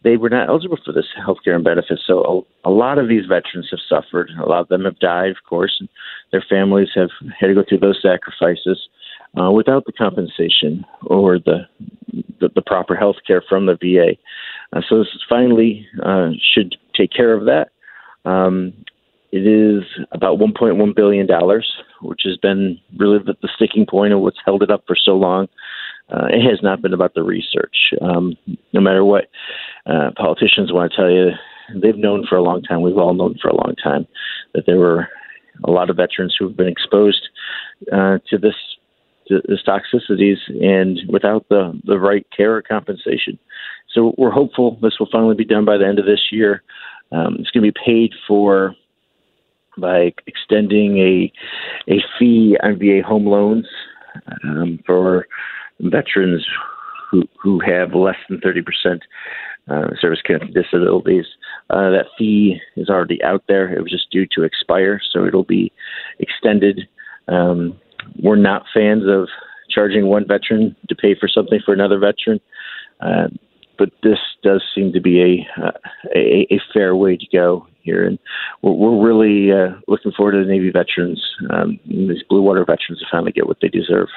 [0.04, 2.02] they were not eligible for this health care and benefits.
[2.06, 4.30] So a, a, lot of these veterans have suffered.
[4.40, 5.88] A lot of them have died, of course, and
[6.30, 8.88] their families have had to go through those sacrifices
[9.40, 11.66] uh, without the compensation or the,
[12.40, 14.16] the, the proper health care from the VA.
[14.72, 17.70] Uh, so this finally uh, should take care of that.
[18.24, 18.72] Um,
[19.36, 21.70] it is about 1.1 billion dollars,
[22.00, 25.12] which has been really the, the, sticking point of what's held it up for so
[25.12, 25.46] long.
[26.10, 27.92] Uh, it has not been about the research.
[28.00, 28.34] Um,
[28.72, 29.26] no matter what
[29.84, 31.30] uh, politicians want to tell you,
[31.82, 32.80] they've known for a long time.
[32.80, 34.06] We've all known for a long time
[34.54, 35.08] that there were
[35.64, 37.28] a lot of veterans who have been exposed
[37.92, 38.54] uh, to this
[39.28, 43.38] to this toxicities and without the the right care or compensation.
[43.92, 46.62] So we're hopeful this will finally be done by the end of this year.
[47.12, 48.74] Um, it's going to be paid for
[49.78, 51.32] by extending a
[51.92, 53.66] a fee on VA home loans
[54.44, 55.26] um, for
[55.80, 56.46] veterans
[57.10, 59.02] who who have less than thirty percent
[59.68, 61.26] uh, service connected disabilities.
[61.70, 63.72] Uh, that fee is already out there.
[63.72, 65.72] It was just due to expire, so it'll be
[66.18, 66.88] extended.
[67.28, 67.78] Um,
[68.22, 69.28] we're not fans of
[69.68, 72.40] charging one veteran to pay for something for another veteran.
[73.00, 73.28] Uh,
[73.78, 75.72] but this does seem to be a, uh,
[76.14, 78.18] a, a fair way to go here, and
[78.62, 83.00] we're, we're really uh, looking forward to the Navy veterans, um, these Blue Water veterans,
[83.00, 84.08] to finally get what they deserve.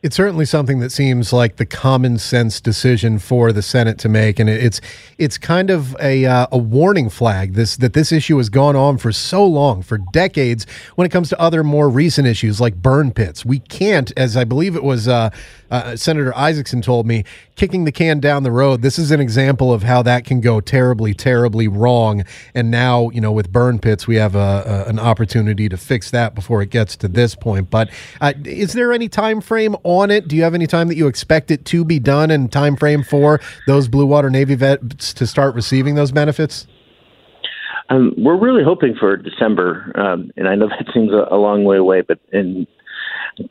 [0.00, 4.38] It's certainly something that seems like the common sense decision for the Senate to make,
[4.38, 4.80] and it's
[5.18, 7.54] it's kind of a uh, a warning flag.
[7.54, 10.68] This that this issue has gone on for so long, for decades.
[10.94, 14.44] When it comes to other more recent issues like burn pits, we can't, as I
[14.44, 15.30] believe it was uh,
[15.68, 17.24] uh, Senator Isakson told me,
[17.58, 18.82] kicking the can down the road.
[18.82, 22.24] This is an example of how that can go terribly, terribly wrong.
[22.54, 26.10] And now, you know, with burn pits, we have a, a an opportunity to fix
[26.12, 27.68] that before it gets to this point.
[27.68, 27.90] But
[28.20, 29.76] uh, is there any time frame?
[29.84, 30.28] on it?
[30.28, 33.02] Do you have any time that you expect it to be done and time frame
[33.02, 36.66] for those Blue Water Navy vets to start receiving those benefits?
[37.90, 41.64] Um, we're really hoping for December, um, and I know that seems a, a, long
[41.64, 42.66] way away, but in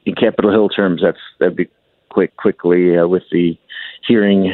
[0.05, 1.67] in Capitol Hill terms, that's that'd be
[2.09, 3.57] quick quickly uh, with the
[4.07, 4.52] hearing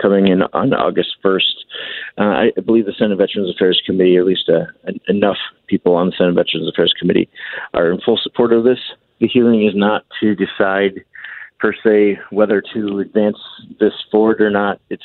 [0.00, 1.40] coming in on August 1st.
[2.18, 2.22] Uh,
[2.56, 4.64] I believe the Senate Veterans Affairs Committee, at least uh,
[5.08, 5.36] enough
[5.66, 7.28] people on the Senate Veterans Affairs Committee,
[7.74, 8.78] are in full support of this
[9.20, 11.04] the hearing is not to decide
[11.58, 13.38] per se whether to advance
[13.80, 14.80] this forward or not.
[14.90, 15.04] It's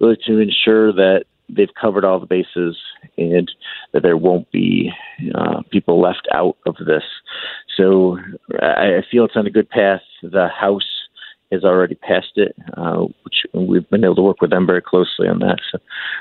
[0.00, 2.76] really to ensure that they've covered all the bases
[3.16, 3.50] and
[3.92, 4.92] that there won't be
[5.34, 7.02] uh, people left out of this.
[7.76, 8.18] So
[8.60, 10.02] I, I feel it's on a good path.
[10.22, 10.97] The House
[11.52, 15.28] has already passed it, uh, which we've been able to work with them very closely
[15.28, 15.58] on that.
[15.72, 15.78] So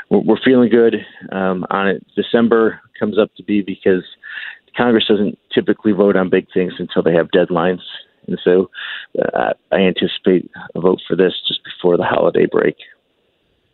[0.09, 0.95] we're, feeling good
[1.31, 2.05] um, on it.
[2.15, 4.03] December comes up to be because
[4.75, 7.81] Congress doesn't typically vote on big things until they have deadlines.
[8.27, 8.69] And so
[9.33, 12.75] uh, I anticipate a vote for this just before the holiday break.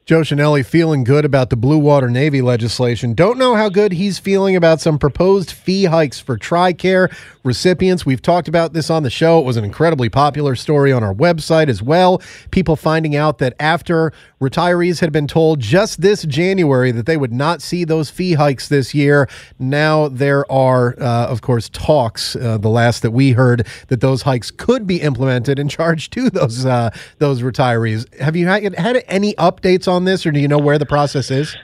[0.05, 3.13] Joe Chenelly feeling good about the Blue Water Navy legislation.
[3.13, 7.09] Don't know how good he's feeling about some proposed fee hikes for TRICARE
[7.45, 8.05] recipients.
[8.05, 9.39] We've talked about this on the show.
[9.39, 12.21] It was an incredibly popular story on our website as well.
[12.51, 14.11] People finding out that after
[14.41, 18.67] retirees had been told just this January that they would not see those fee hikes
[18.67, 22.35] this year, now there are, uh, of course, talks.
[22.35, 26.30] Uh, the last that we heard that those hikes could be implemented and charged to
[26.30, 26.89] those uh,
[27.19, 28.13] those retirees.
[28.19, 31.56] Have you had any updates on this, or do you know where the process is?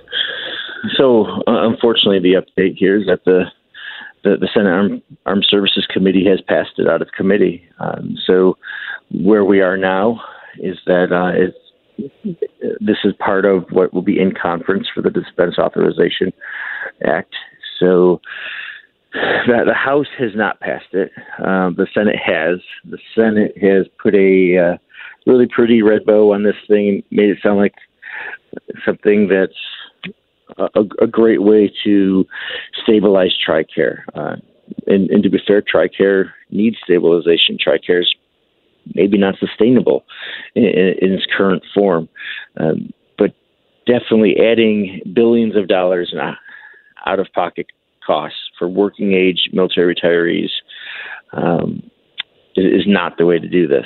[0.96, 3.46] So, uh, unfortunately, the update here is that the
[4.24, 7.64] the, the Senate Armed, Armed, Services Committee has passed it out of committee.
[7.80, 8.58] Um, so,
[9.12, 10.22] where we are now
[10.60, 11.32] is that uh,
[12.82, 16.34] this is part of what will be in conference for the Defense Authorization
[17.06, 17.34] Act.
[17.80, 18.20] So,
[19.14, 21.12] that the House has not passed it.
[21.40, 22.60] Um, the Senate has.
[22.90, 24.78] The Senate has put a uh,
[25.26, 27.74] really pretty red bow on this thing, made it sound like
[28.86, 29.54] something that's
[30.58, 32.26] a, a great way to
[32.84, 34.04] stabilize TRICARE.
[34.14, 34.36] Uh,
[34.88, 37.58] and, and to be fair, TRICARE needs stabilization.
[37.58, 38.16] TRICARE is
[38.96, 40.06] maybe not sustainable
[40.56, 42.10] in, in its current form.
[42.58, 43.34] Um, but
[43.86, 47.68] definitely adding billions of dollars in out of pocket
[48.06, 50.50] costs for working age military retirees
[51.34, 51.84] um,
[52.56, 53.86] is not the way to do this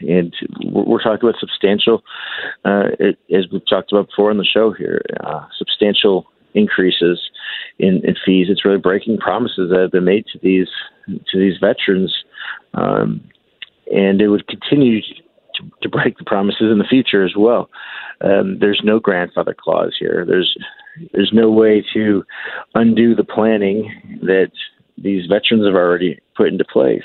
[0.00, 0.34] and
[0.64, 2.02] we're talking about substantial,
[2.64, 2.88] uh,
[3.34, 7.20] as we've talked about before on the show here, uh, substantial increases
[7.78, 8.48] in, in, fees.
[8.50, 10.68] It's really breaking promises that have been made to these
[11.06, 12.14] to these veterans,
[12.74, 13.22] um,
[13.92, 17.70] and it would continue to, to, break the promises in the future as well.
[18.20, 20.24] Um, there's no grandfather clause here.
[20.26, 20.56] There's
[21.12, 22.24] there's no way to
[22.74, 24.50] undo the planning that
[25.02, 27.02] these veterans have already put into place.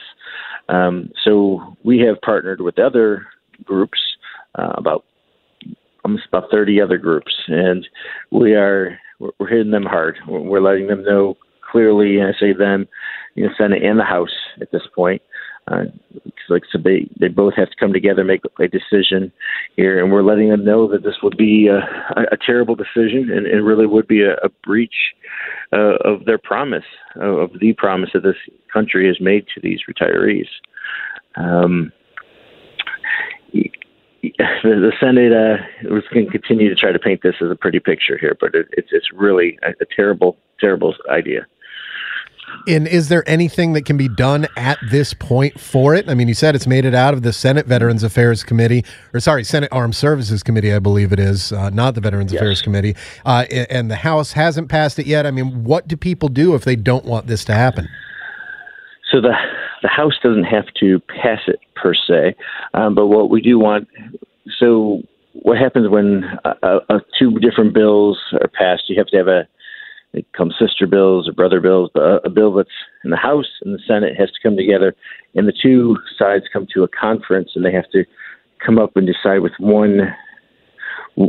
[0.70, 3.28] Um, so we have partnered with other
[3.64, 4.00] groups,
[4.56, 5.06] uh, about
[6.06, 7.88] almost about 30 other groups, and
[8.32, 10.18] we are we're, hitting them hard.
[10.28, 11.38] We're letting them know
[11.72, 12.88] clearly, and I say them,
[13.36, 15.22] you know, Senate and the House at this point.
[15.72, 15.86] Uh,
[16.50, 19.32] like so they they both have to come together, make a decision
[19.76, 21.78] here, and we're letting them know that this would be a,
[22.32, 25.16] a terrible decision, and it really would be a, a breach
[25.72, 26.84] uh, of their promise,
[27.16, 28.36] of the promise that this
[28.72, 30.48] country has made to these retirees.
[31.36, 31.92] Um,
[34.64, 37.80] the Senate uh, was going to continue to try to paint this as a pretty
[37.80, 41.46] picture here, but it, it's it's really a, a terrible, terrible idea.
[42.68, 46.10] And is there anything that can be done at this point for it?
[46.10, 49.20] I mean, you said it's made it out of the Senate Veterans Affairs Committee, or
[49.20, 52.42] sorry, Senate Armed Services Committee, I believe it is, uh, not the Veterans yes.
[52.42, 52.96] Affairs Committee.
[53.26, 55.26] Uh, and the House hasn't passed it yet.
[55.26, 57.88] I mean, what do people do if they don't want this to happen?
[59.12, 59.34] So the
[59.82, 62.36] the House doesn't have to pass it per se,
[62.74, 63.88] um, but what we do want.
[64.58, 65.04] So
[65.34, 68.84] what happens when uh, uh, two different bills are passed?
[68.88, 69.48] You have to have a
[70.14, 71.90] they comes sister bills or brother bills.
[71.96, 72.70] A, a bill that's
[73.04, 74.96] in the House and the Senate has to come together,
[75.36, 78.06] and the two sides come to a conference, and they have to
[78.66, 80.14] come up and decide with one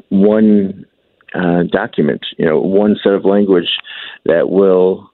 [0.08, 0.86] one
[1.34, 3.78] uh, document, you know, one set of language
[4.24, 5.10] that will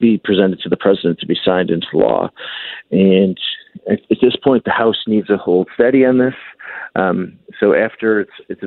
[0.00, 2.30] be presented to the president to be signed into law.
[2.90, 3.38] And
[3.90, 6.34] at, at this point, the House needs to hold steady on this.
[6.96, 8.62] Um, so after it's, it's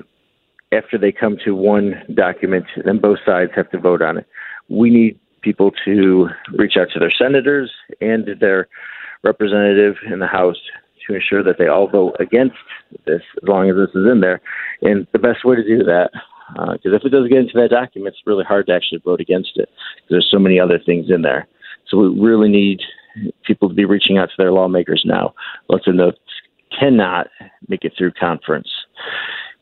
[0.71, 4.27] after they come to one document, then both sides have to vote on it.
[4.69, 6.27] We need people to
[6.57, 7.71] reach out to their senators
[8.01, 8.67] and their
[9.23, 10.57] representative in the House
[11.07, 12.55] to ensure that they all vote against
[13.05, 14.41] this as long as this is in there.
[14.81, 16.09] And the best way to do that,
[16.55, 19.21] because uh, if it does get into that document, it's really hard to actually vote
[19.21, 21.47] against it because there's so many other things in there.
[21.87, 22.81] So we really need
[23.43, 25.33] people to be reaching out to their lawmakers now,
[25.69, 26.11] let them know
[26.77, 27.27] cannot
[27.67, 28.69] make it through conference.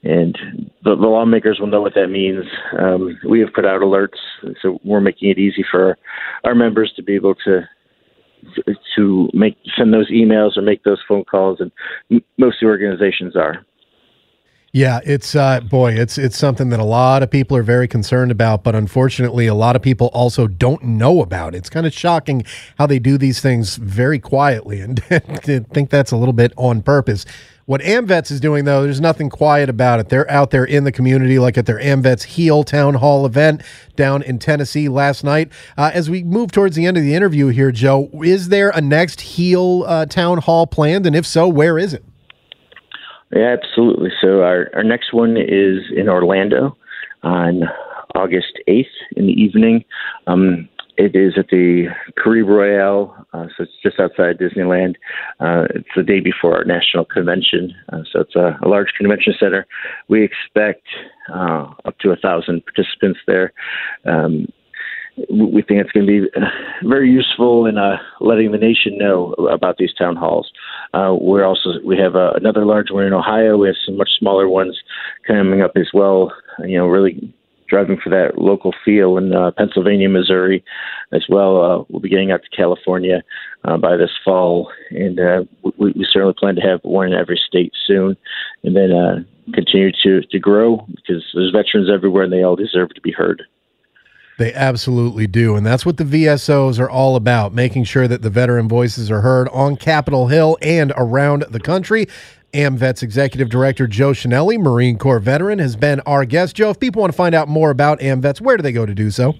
[0.03, 0.37] And
[0.83, 2.43] the, the lawmakers will know what that means.
[2.77, 4.17] Um, we have put out alerts,
[4.61, 5.97] so we're making it easy for
[6.43, 7.61] our members to be able to
[8.93, 13.65] to make send those emails or make those phone calls, and most organizations are.
[14.75, 18.31] Yeah, it's uh, boy, it's it's something that a lot of people are very concerned
[18.31, 21.53] about, but unfortunately, a lot of people also don't know about.
[21.53, 22.43] It's kind of shocking
[22.79, 25.03] how they do these things very quietly, and
[25.43, 27.23] think that's a little bit on purpose.
[27.65, 30.09] What AMVETS is doing, though, there's nothing quiet about it.
[30.09, 33.61] They're out there in the community, like at their AMVETS HEAL Town Hall event
[33.95, 35.51] down in Tennessee last night.
[35.77, 38.81] Uh, as we move towards the end of the interview here, Joe, is there a
[38.81, 41.05] next HEAL uh, Town Hall planned?
[41.05, 42.03] And if so, where is it?
[43.35, 44.11] Yeah, absolutely.
[44.21, 46.77] So our, our next one is in Orlando
[47.23, 47.63] on
[48.15, 48.85] August 8th
[49.15, 49.83] in the evening.
[50.27, 51.87] Um, it is at the
[52.21, 54.95] Caribe Royale, uh, so it's just outside Disneyland.
[55.39, 59.33] Uh, it's the day before our national convention, uh, so it's a, a, large convention
[59.39, 59.65] center.
[60.07, 60.85] We expect
[61.33, 63.53] uh, up to a thousand participants there.
[64.05, 64.45] Um,
[65.29, 66.45] we think it's going to be uh,
[66.87, 70.51] very useful in uh, letting the nation know about these town halls.
[70.93, 73.57] Uh, we're also we have uh, another large one in Ohio.
[73.57, 74.79] We have some much smaller ones
[75.27, 76.33] coming up as well.
[76.59, 77.33] You know, really
[77.67, 80.63] driving for that local feel in uh, Pennsylvania, Missouri,
[81.11, 81.63] as well.
[81.63, 83.21] Uh, we'll be getting out to California
[83.79, 88.17] by this fall, and we, we, certainly plan to have one in every state soon,
[88.63, 93.01] and then continue to to grow because there's veterans everywhere, and they all deserve to
[93.01, 93.43] be heard.
[94.37, 95.55] They absolutely do.
[95.55, 99.21] And that's what the VSOs are all about, making sure that the veteran voices are
[99.21, 102.07] heard on Capitol Hill and around the country.
[102.53, 106.55] AMVET's Executive Director Joe Chenelly, Marine Corps veteran, has been our guest.
[106.55, 108.93] Joe, if people want to find out more about AMVETS, where do they go to
[108.93, 109.33] do so?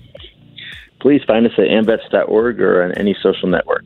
[1.00, 3.84] Please find us at amvets.org or on any social network.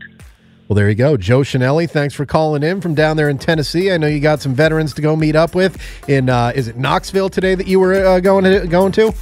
[0.67, 1.17] Well, there you go.
[1.17, 3.91] Joe Chenelly, thanks for calling in from down there in Tennessee.
[3.91, 6.77] I know you got some veterans to go meet up with in, uh, is it
[6.77, 9.13] Knoxville today that you were uh, going to, going to?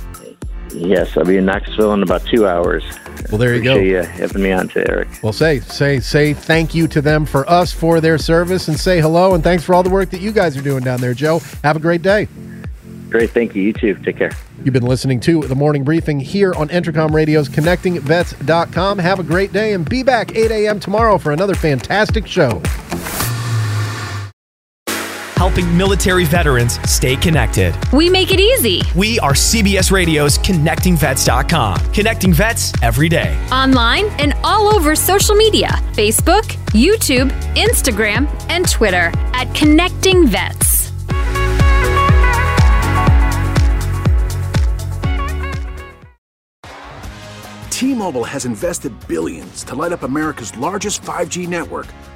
[0.75, 2.83] Yes, I'll be in Knoxville in about two hours.
[3.29, 3.99] Well, there you Appreciate go.
[3.99, 5.07] You having me on to Eric.
[5.23, 8.99] Well, say say say thank you to them for us for their service, and say
[8.99, 11.39] hello and thanks for all the work that you guys are doing down there, Joe.
[11.63, 12.27] Have a great day.
[13.09, 13.61] Great, thank you.
[13.61, 13.95] You too.
[13.95, 14.31] Take care.
[14.63, 18.97] You've been listening to the morning briefing here on Entercom Radio's ConnectingVets.com.
[18.99, 20.79] Have a great day and be back 8 a.m.
[20.79, 22.61] tomorrow for another fantastic show
[25.35, 27.75] helping military veterans stay connected.
[27.91, 28.81] We make it easy.
[28.95, 33.37] We are CBS Radio's ConnectingVets.com, connecting vets every day.
[33.51, 40.75] Online and all over social media Facebook, YouTube, Instagram, and Twitter at Connecting Vets.
[47.69, 51.87] T-Mobile has invested billions to light up America's largest 5G network